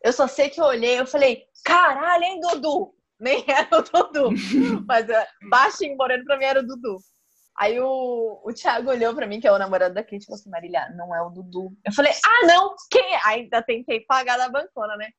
[0.04, 2.94] Eu só sei que eu olhei, eu falei, caralho, hein, Dudu?
[3.20, 4.30] Nem era o Dudu.
[4.86, 6.98] Mas é, baixinho, moreno, pra mim era o Dudu.
[7.58, 10.40] Aí o, o Thiago olhou pra mim, que é o namorado da Kate, e falou
[10.40, 11.72] assim, Marília, não é o Dudu.
[11.86, 13.16] Eu falei, ah, não, quem?
[13.26, 15.10] Ainda tentei pagar da bancona, né?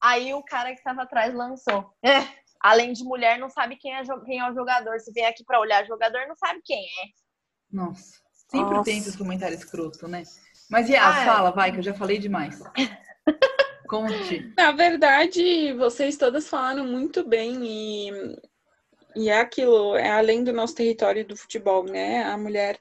[0.00, 1.90] Aí o cara que estava atrás lançou.
[2.04, 2.20] É,
[2.60, 4.98] além de mulher, não sabe quem é, quem é o jogador.
[5.00, 7.06] Se vem aqui pra olhar jogador, não sabe quem é.
[7.70, 8.84] Nossa, sempre Nossa.
[8.84, 10.22] tem esses comentários escroto, né?
[10.70, 11.24] Mas Yas, Ah, é.
[11.24, 12.60] fala, vai, que eu já falei demais.
[13.88, 14.52] Conte.
[14.56, 18.10] Na verdade, vocês todas falaram muito bem e,
[19.16, 22.22] e é aquilo, é além do nosso território do futebol, né?
[22.24, 22.78] A mulher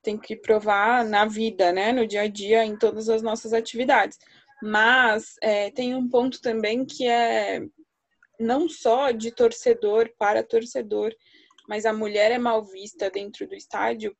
[0.00, 1.90] tem que provar na vida, né?
[1.90, 4.16] No dia a dia, em todas as nossas atividades.
[4.62, 7.60] Mas é, tem um ponto também que é
[8.38, 11.14] não só de torcedor para torcedor,
[11.68, 14.16] mas a mulher é mal vista dentro do estádio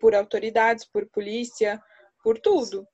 [0.00, 1.80] por autoridades, por polícia,
[2.22, 2.86] por tudo.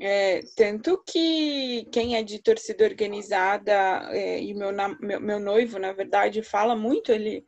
[0.00, 3.72] É, tanto que quem é de torcida organizada
[4.10, 7.46] é, e meu, meu, meu noivo, na verdade, fala muito, ele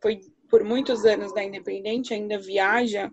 [0.00, 3.10] foi por muitos anos da Independente, ainda viaja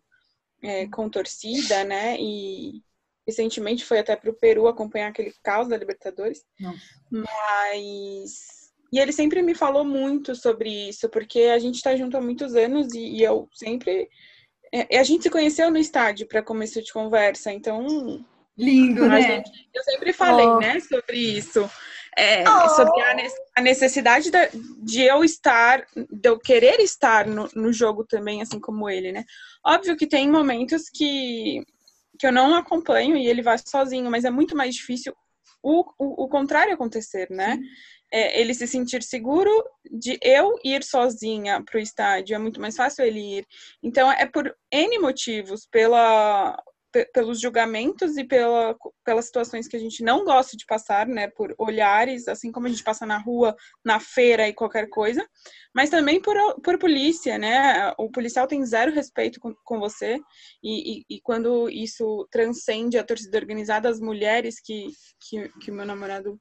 [0.61, 2.17] é, com torcida, né?
[2.19, 2.81] E
[3.27, 6.43] recentemente foi até para o Peru acompanhar aquele caos da Libertadores.
[6.59, 6.79] Nossa.
[7.11, 8.56] Mas.
[8.91, 12.55] E ele sempre me falou muito sobre isso, porque a gente está junto há muitos
[12.55, 14.09] anos e, e eu sempre.
[14.73, 18.25] é, a gente se conheceu no estádio para começo de conversa, então
[18.57, 19.21] Lindo, né?
[19.43, 20.59] gente- eu sempre falei, Oh.
[20.59, 21.69] né, sobre isso.
[22.17, 22.69] É, Oh.
[22.69, 23.15] Sobre a,
[23.57, 24.49] a necessidade da-
[24.81, 29.23] de eu estar, de eu querer estar no, no jogo também, assim como ele, né?
[29.63, 31.61] Óbvio que tem momentos que,
[32.17, 35.13] que eu não acompanho e ele vai sozinho, mas é muito mais difícil
[35.61, 37.59] o, o, o contrário acontecer, né?
[38.11, 39.51] É, ele se sentir seguro
[39.91, 43.47] de eu ir sozinha para o estádio, é muito mais fácil ele ir.
[43.83, 46.57] Então, é por N motivos, pela,
[46.91, 51.27] pe- pelos julgamentos e pela, pelas situações que a gente não gosta de passar, né?
[51.29, 55.27] Por olhares, assim como a gente passa na rua, na feira e qualquer coisa,
[55.75, 57.93] mas também por, por polícia, né?
[57.97, 60.19] O policial tem zero respeito com, com você,
[60.63, 64.87] e, e, e quando isso transcende a torcida organizada, as mulheres que,
[65.21, 66.39] que, que meu namorado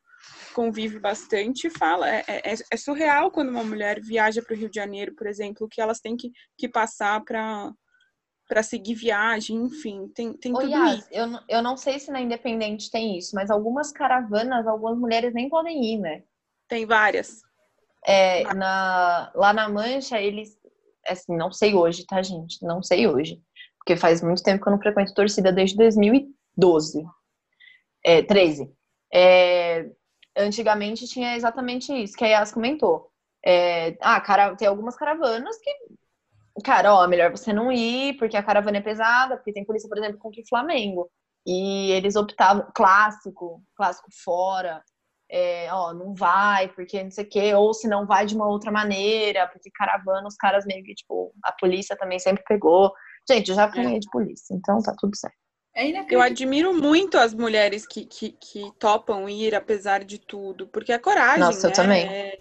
[0.55, 4.77] convive bastante fala é, é, é surreal quando uma mulher viaja para o Rio de
[4.77, 7.73] Janeiro, por exemplo, o que elas têm que, que passar para
[8.49, 11.09] para seguir viagem, enfim, tem, tem Ô, tudo Yas, isso.
[11.11, 15.49] eu, eu não sei se na Independente tem isso, mas algumas caravanas, algumas mulheres nem
[15.49, 16.23] podem ir, né?
[16.69, 17.41] Tem várias.
[18.07, 20.57] É, na, lá na Mancha, eles.
[21.07, 22.65] Assim, não sei hoje, tá, gente?
[22.65, 23.41] Não sei hoje.
[23.79, 27.05] Porque faz muito tempo que eu não frequento torcida, desde 2012.
[28.05, 28.73] É, 13.
[29.13, 29.89] É,
[30.37, 33.11] antigamente tinha exatamente isso que a Yas comentou.
[33.45, 35.71] É, ah, cara, tem algumas caravanas que
[36.65, 39.99] cara, ó, melhor você não ir, porque a caravana é pesada, porque tem polícia, por
[39.99, 41.11] exemplo, contra o Flamengo.
[41.47, 44.83] E eles optavam, clássico, clássico fora,
[45.31, 48.49] é, ó, não vai, porque não sei o quê, ou se não vai de uma
[48.49, 52.93] outra maneira, porque caravana, os caras meio que, tipo, a polícia também sempre pegou.
[53.29, 55.37] Gente, eu já apanhei de polícia, então tá tudo certo.
[55.79, 60.91] É eu admiro muito as mulheres que, que, que, topam ir apesar de tudo, porque
[60.91, 61.41] é coragem.
[61.41, 61.73] Nossa, né?
[61.73, 62.07] eu também.
[62.09, 62.39] É,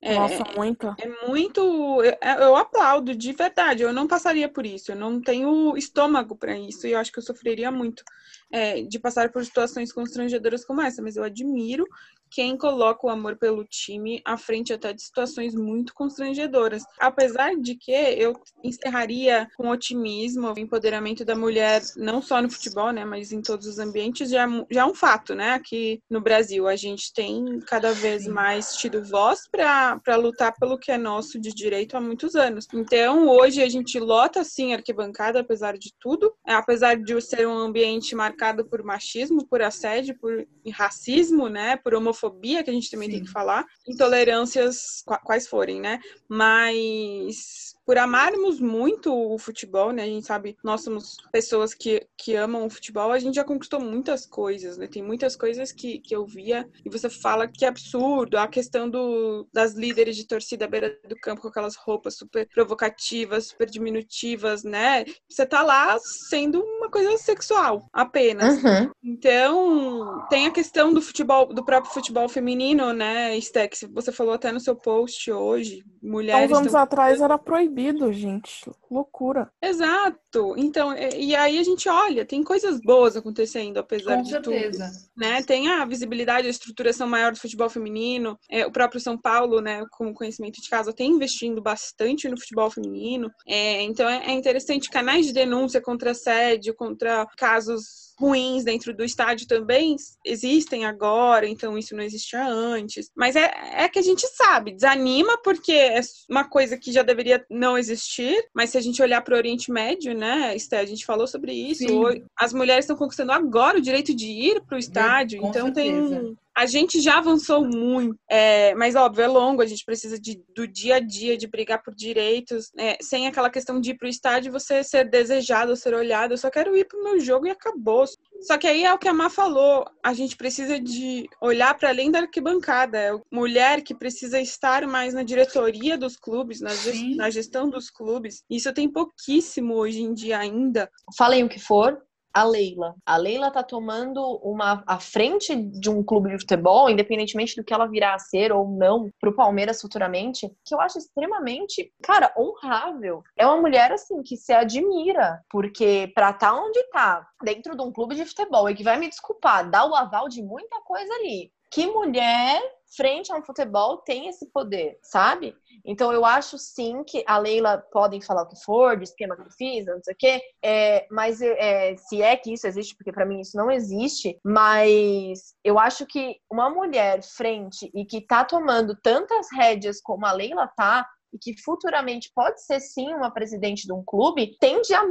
[0.00, 0.86] é, Nossa, muito.
[0.98, 1.60] É muito.
[2.02, 3.82] Eu, eu, aplaudo, de verdade.
[3.82, 4.92] Eu não passaria por isso.
[4.92, 8.02] Eu não tenho estômago para isso e eu acho que eu sofreria muito
[8.50, 11.02] é, de passar por situações constrangedoras como essa.
[11.02, 11.86] Mas eu admiro
[12.30, 16.82] quem coloca o amor pelo time à frente até de situações muito constrangedoras.
[16.98, 22.92] Apesar de que eu encerraria com otimismo o empoderamento da mulher, não só no futebol,
[22.92, 25.52] né, mas em todos os ambientes, já, já é um fato, né?
[25.52, 30.92] Aqui no Brasil, a gente tem cada vez mais tido voz para lutar pelo que
[30.92, 32.66] é nosso de direito há muitos anos.
[32.72, 38.14] Então, hoje a gente lota, sim, arquibancada, apesar de tudo, apesar de ser um ambiente
[38.14, 43.08] marcado por machismo, por assédio, por racismo, né, por homofobia homofobia, que a gente também
[43.08, 43.16] Sim.
[43.16, 45.98] tem que falar, intolerâncias quais forem, né?
[46.28, 50.04] Mas por amarmos muito o futebol, né?
[50.04, 53.80] A gente sabe, nós somos pessoas que, que amam o futebol, a gente já conquistou
[53.80, 54.86] muitas coisas, né?
[54.86, 58.38] Tem muitas coisas que, que eu via e você fala que é absurdo.
[58.38, 62.46] A questão do, das líderes de torcida à beira do campo com aquelas roupas super
[62.54, 65.04] provocativas, super diminutivas, né?
[65.28, 68.62] Você tá lá sendo uma coisa sexual apenas.
[68.62, 68.90] Uhum.
[69.02, 73.80] Então, tem a questão do futebol, do próprio futebol feminino, né, Stex?
[73.92, 76.52] Você falou até no seu post hoje, mulheres.
[76.52, 78.70] Há uns anos atrás era proibido proibido, gente.
[78.90, 79.50] Loucura.
[79.62, 80.54] Exato.
[80.56, 84.86] Então, e aí a gente olha, tem coisas boas acontecendo, apesar Com de certeza.
[84.86, 85.10] tudo.
[85.16, 85.42] Né?
[85.42, 88.38] Tem a visibilidade, a estruturação maior do futebol feminino.
[88.50, 92.70] É, o próprio São Paulo, né, com conhecimento de casa, tem investindo bastante no futebol
[92.70, 93.30] feminino.
[93.46, 99.02] É, então, é, é interessante canais de denúncia contra assédio, contra casos ruins dentro do
[99.02, 103.10] estádio também existem agora, então isso não existia antes.
[103.16, 107.42] Mas é, é que a gente sabe, desanima porque é uma coisa que já deveria
[107.50, 111.06] não existir, mas se a gente olhar para o Oriente Médio, né, Esté, a gente
[111.06, 112.22] falou sobre isso, Sim.
[112.38, 116.20] as mulheres estão conquistando agora o direito de ir para o estádio, então certeza.
[116.20, 120.44] tem a gente já avançou muito, é, mas óbvio, é longo, a gente precisa de,
[120.54, 124.06] do dia a dia, de brigar por direitos, é, sem aquela questão de ir pro
[124.06, 128.04] estádio você ser desejado, ser olhado, eu só quero ir pro meu jogo e acabou.
[128.42, 131.88] Só que aí é o que a Má falou, a gente precisa de olhar para
[131.88, 136.72] além da arquibancada, é mulher que precisa estar mais na diretoria dos clubes, na,
[137.16, 140.90] na gestão dos clubes, isso tem pouquíssimo hoje em dia ainda.
[141.16, 141.98] Falem o que for,
[142.32, 142.94] a Leila.
[143.04, 147.72] A Leila tá tomando uma a frente de um clube de futebol, independentemente do que
[147.72, 153.22] ela virá a ser ou não pro Palmeiras futuramente, que eu acho extremamente, cara, honrável.
[153.36, 157.92] É uma mulher assim que se admira, porque pra tá onde tá, dentro de um
[157.92, 161.50] clube de futebol e que vai me desculpar, dá o aval de muita coisa ali.
[161.70, 162.60] Que mulher
[162.96, 165.56] frente a um futebol tem esse poder, sabe?
[165.84, 169.50] Então eu acho sim que a Leila podem falar o que for, de esquema que
[169.56, 173.26] fiz, não sei o quê, é, mas é, se é que isso existe, porque para
[173.26, 178.96] mim isso não existe, mas eu acho que uma mulher frente e que tá tomando
[179.02, 183.92] tantas rédeas como a Leila tá, e que futuramente pode ser sim uma presidente de
[183.92, 185.02] um clube, tende a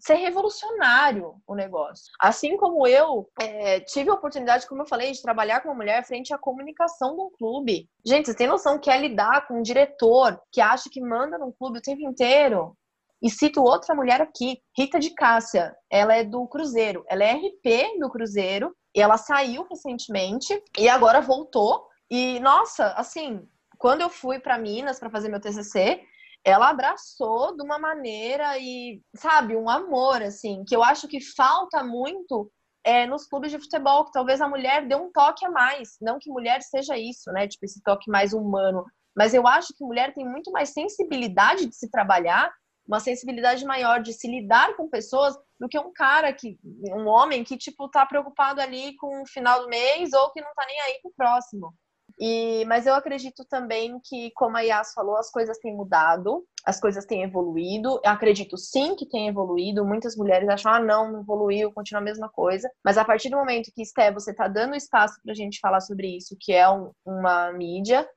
[0.00, 2.06] ser revolucionário o negócio.
[2.20, 6.04] Assim como eu é, tive a oportunidade, como eu falei, de trabalhar com uma mulher
[6.04, 7.88] frente à comunicação de um clube.
[8.04, 11.52] Gente, vocês têm noção que é lidar com um diretor que acha que manda num
[11.52, 12.76] clube o tempo inteiro?
[13.20, 15.74] E cito outra mulher aqui, Rita de Cássia.
[15.90, 17.04] Ela é do Cruzeiro.
[17.08, 18.74] Ela é RP do Cruzeiro.
[18.94, 21.84] E ela saiu recentemente e agora voltou.
[22.10, 23.46] E, nossa, assim,
[23.78, 26.02] quando eu fui para Minas para fazer meu TCC,
[26.44, 31.82] ela abraçou de uma maneira e, sabe, um amor, assim, que eu acho que falta
[31.82, 32.50] muito
[32.84, 35.96] é, nos clubes de futebol, que talvez a mulher dê um toque a mais.
[36.00, 37.46] Não que mulher seja isso, né?
[37.46, 38.84] Tipo, esse toque mais humano.
[39.16, 42.52] Mas eu acho que mulher tem muito mais sensibilidade de se trabalhar,
[42.86, 46.58] uma sensibilidade maior de se lidar com pessoas do que um cara que,
[46.92, 50.54] um homem que, tipo, tá preocupado ali com o final do mês ou que não
[50.54, 51.74] tá nem aí com o próximo.
[52.20, 56.80] E, mas eu acredito também que, como a Yas falou, as coisas têm mudado, as
[56.80, 58.00] coisas têm evoluído.
[58.04, 59.86] Eu acredito sim que tem evoluído.
[59.86, 62.68] Muitas mulheres acham, ah, não, não evoluiu, continua a mesma coisa.
[62.84, 65.80] Mas a partir do momento que, Esté, você está dando espaço para a gente falar
[65.80, 68.08] sobre isso, que é um, uma mídia,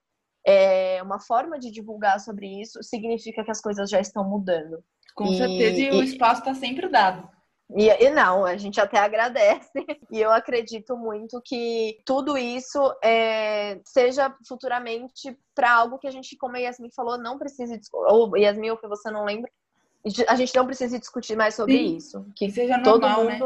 [0.45, 4.83] é uma forma de divulgar sobre isso, significa que as coisas já estão mudando.
[5.15, 7.29] Com e, certeza, e, e o espaço está sempre dado.
[7.75, 9.71] E, e, não, a gente até agradece.
[10.11, 16.35] E eu acredito muito que tudo isso é, seja futuramente para algo que a gente,
[16.35, 17.79] como a Yasmin falou, não precise.
[17.93, 19.49] Ou Yasmin, ou que você não lembra,
[20.27, 21.95] a gente não precise discutir mais sobre Sim.
[21.95, 22.25] isso.
[22.35, 23.39] Que seja todo normal, né?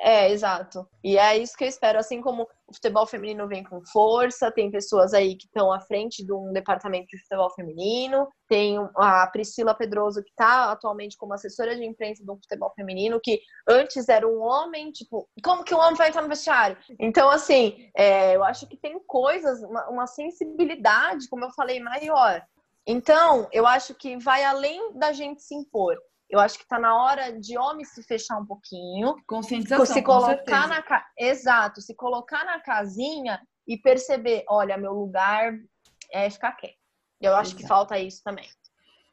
[0.00, 0.86] É, exato.
[1.02, 1.98] E é isso que eu espero.
[1.98, 6.24] Assim como o futebol feminino vem com força, tem pessoas aí que estão à frente
[6.24, 11.76] de um departamento de futebol feminino, tem a Priscila Pedroso, que está atualmente como assessora
[11.76, 15.94] de imprensa do futebol feminino, que antes era um homem, tipo, como que um homem
[15.94, 16.76] vai entrar no vestiário?
[16.98, 22.42] Então, assim, é, eu acho que tem coisas, uma, uma sensibilidade, como eu falei, maior.
[22.86, 25.96] Então, eu acho que vai além da gente se impor.
[26.30, 30.68] Eu acho que tá na hora de homem se fechar um pouquinho, Conscientização, se colocar
[30.68, 31.06] na ca...
[31.18, 35.54] exato, se colocar na casinha e perceber, olha, meu lugar
[36.12, 36.74] é ficar quieto.
[37.20, 37.74] Eu acho que Exato.
[37.74, 38.48] falta isso também.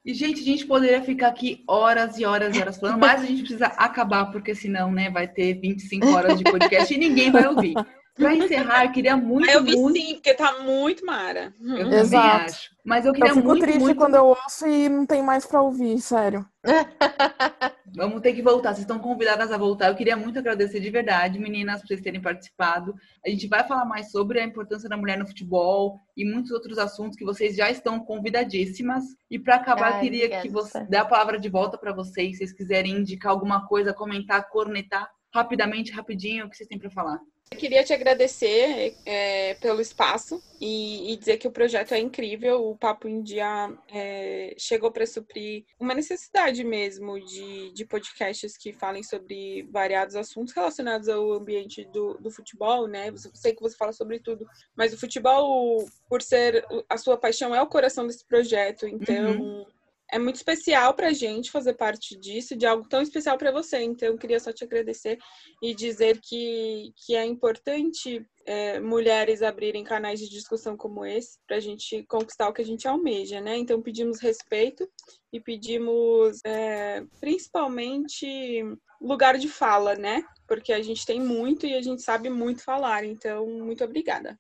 [0.04, 3.26] E, gente, a gente poderia ficar aqui horas e horas e horas falando, mas a
[3.26, 7.46] gente precisa acabar, porque senão, né, vai ter 25 horas de podcast e ninguém vai
[7.48, 7.76] ouvir.
[8.16, 9.98] Para encerrar, eu queria muito, Aí eu vi muito...
[10.00, 11.54] sim, porque tá muito mara.
[11.60, 11.78] Eu Hum.
[11.80, 12.46] também Exato.
[12.46, 12.72] acho.
[12.84, 13.98] Mas eu Eu queria fico muito, triste muito...
[13.98, 16.46] quando eu ouço e não tem mais pra ouvir, sério.
[17.96, 18.70] Vamos ter que voltar.
[18.70, 19.88] Vocês estão convidadas a voltar.
[19.90, 22.96] Eu queria muito agradecer de verdade, meninas, por vocês terem participado.
[23.26, 26.78] A gente vai falar mais sobre a importância da mulher no futebol e muitos outros
[26.78, 29.04] assuntos que vocês já estão convidadíssimas.
[29.30, 31.94] E para acabar, eu Ai, queria obrigada, que você dê a palavra de volta para
[31.94, 32.32] vocês.
[32.32, 36.90] Se vocês quiserem indicar alguma coisa, comentar, cornetar rapidamente, rapidinho, o que vocês têm para
[36.90, 37.20] falar.
[37.52, 42.66] Eu queria te agradecer é, pelo espaço e, e dizer que o projeto é incrível.
[42.66, 48.72] O Papo em Dia é, chegou para suprir uma necessidade mesmo de, de podcasts que
[48.72, 53.10] falem sobre variados assuntos relacionados ao ambiente do, do futebol, né?
[53.10, 57.54] Eu sei que você fala sobre tudo, mas o futebol, por ser a sua paixão,
[57.54, 58.88] é o coração desse projeto.
[58.88, 59.68] Então.
[60.12, 63.82] É muito especial pra gente fazer parte disso, de algo tão especial para você.
[63.82, 65.18] Então, eu queria só te agradecer
[65.62, 71.58] e dizer que, que é importante é, mulheres abrirem canais de discussão como esse para
[71.58, 73.58] a gente conquistar o que a gente almeja, né?
[73.58, 74.88] Então pedimos respeito
[75.32, 78.64] e pedimos é, principalmente
[79.02, 80.24] lugar de fala, né?
[80.48, 83.04] Porque a gente tem muito e a gente sabe muito falar.
[83.04, 84.38] Então, muito obrigada.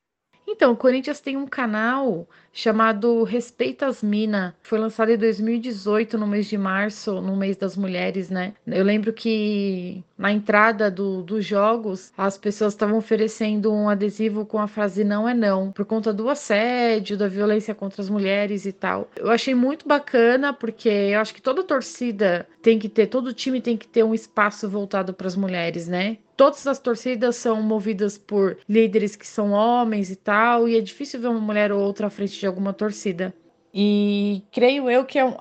[0.47, 4.55] Então, o Corinthians tem um canal chamado Respeitas Mina.
[4.61, 8.53] Foi lançado em 2018, no mês de março, no mês das mulheres, né?
[8.67, 14.59] Eu lembro que na entrada do- dos jogos, as pessoas estavam oferecendo um adesivo com
[14.59, 18.71] a frase não é não, por conta do assédio, da violência contra as mulheres e
[18.71, 19.09] tal.
[19.17, 23.59] Eu achei muito bacana, porque eu acho que toda torcida tem que ter, todo time
[23.61, 26.17] tem que ter um espaço voltado para as mulheres, né?
[26.37, 31.19] Todas as torcidas são movidas por líderes que são homens e tal, e é difícil
[31.19, 33.33] ver uma mulher ou outra à frente de alguma torcida.
[33.73, 35.33] E creio eu que é um,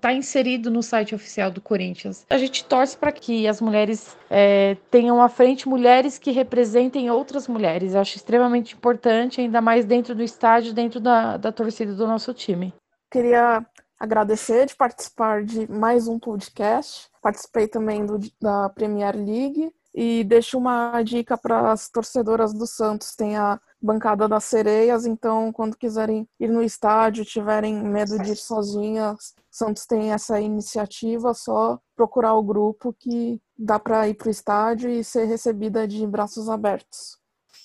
[0.00, 2.24] tá inserido no site oficial do Corinthians.
[2.30, 7.48] A gente torce para que as mulheres é, tenham à frente mulheres que representem outras
[7.48, 7.94] mulheres.
[7.94, 12.32] Eu acho extremamente importante, ainda mais dentro do estádio, dentro da, da torcida do nosso
[12.32, 12.72] time.
[13.10, 13.66] Queria
[13.98, 17.08] agradecer de participar de mais um podcast.
[17.20, 23.16] Participei também do, da Premier League e deixo uma dica para as torcedoras do Santos.
[23.16, 28.36] Tem a bancada das sereias, então quando quiserem ir no estádio, tiverem medo de ir
[28.36, 34.30] sozinhas, Santos tem essa iniciativa, só procurar o grupo que dá para ir para o
[34.30, 37.18] estádio e ser recebida de braços abertos.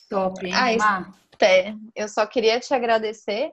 [0.09, 0.53] Top, hein?
[0.82, 1.11] Ah?
[1.38, 3.51] Té, eu só queria te agradecer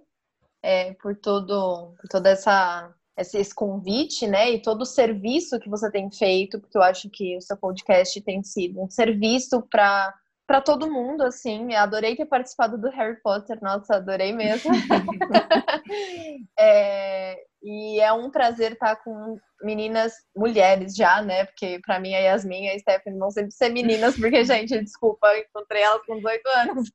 [0.63, 5.91] é, por todo, por toda essa esse, convite, né, e todo o serviço que você
[5.91, 10.15] tem feito, porque eu acho que o seu podcast tem sido um serviço para
[10.47, 11.75] para todo mundo, assim.
[11.75, 14.71] Eu adorei ter participado do Harry Potter, nossa, adorei mesmo.
[16.61, 21.45] É, e é um prazer estar com meninas, mulheres já, né?
[21.47, 25.29] Porque para mim a Yasmin e a Stephanie vão sempre ser meninas, porque, gente, desculpa,
[25.29, 26.91] eu encontrei elas com 18 anos.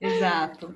[0.00, 0.74] Exato.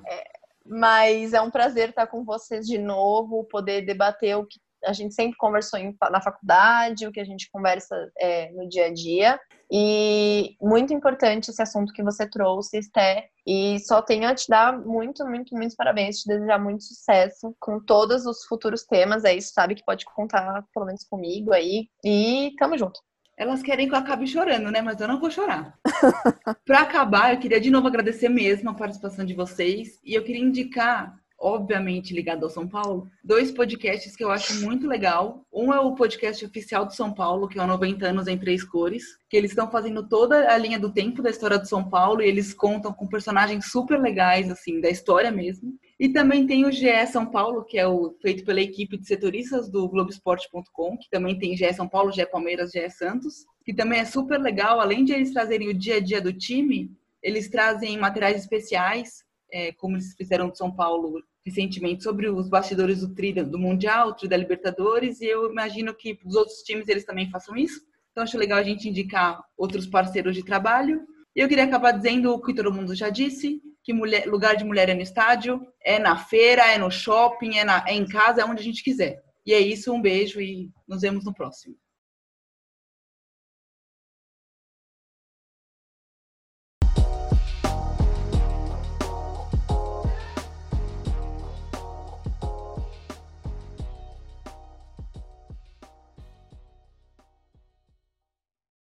[0.65, 5.13] Mas é um prazer estar com vocês de novo, poder debater o que a gente
[5.13, 9.39] sempre conversou em- na faculdade, o que a gente conversa é, no dia a dia.
[9.71, 13.29] E muito importante esse assunto que você trouxe, Esté.
[13.45, 17.79] E só tenho a te dar muito, muito, muitos parabéns, te desejar muito sucesso com
[17.79, 19.25] todos os futuros temas.
[19.25, 21.87] Aí, sabe que pode contar, pelo menos comigo aí.
[22.03, 22.99] E tamo junto.
[23.37, 24.81] Elas querem que eu acabe chorando, né?
[24.81, 25.77] Mas eu não vou chorar.
[26.65, 29.99] Para acabar, eu queria de novo agradecer mesmo a participação de vocês.
[30.03, 31.13] E eu queria indicar,
[31.45, 35.45] obviamente ligado ao São Paulo, dois podcasts que eu acho muito legal.
[35.53, 38.63] Um é o podcast oficial do São Paulo, que é o 90 anos em três
[38.63, 42.23] cores, que eles estão fazendo toda a linha do tempo da história do São Paulo
[42.23, 45.77] e eles contam com personagens super legais, assim, da história mesmo.
[45.99, 49.69] E também tem o GE São Paulo, que é o feito pela equipe de setoristas
[49.69, 54.05] do Globoesporte.com, que também tem GE São Paulo, GE Palmeiras, GE Santos, que também é
[54.05, 54.79] super legal.
[54.79, 56.91] Além de eles trazerem o dia a dia do time,
[57.21, 63.01] eles trazem materiais especiais, é, como eles fizeram do São Paulo recentemente sobre os bastidores
[63.01, 67.05] do tri do Mundial, tri da Libertadores, e eu imagino que os outros times eles
[67.05, 67.81] também façam isso.
[68.11, 71.01] Então acho legal a gente indicar outros parceiros de trabalho.
[71.35, 74.63] E eu queria acabar dizendo o que todo mundo já disse, que mulher, lugar de
[74.63, 78.41] mulher é no estádio, é na feira, é no shopping, é, na, é em casa,
[78.41, 79.21] é onde a gente quiser.
[79.45, 81.75] E é isso, um beijo e nos vemos no próximo.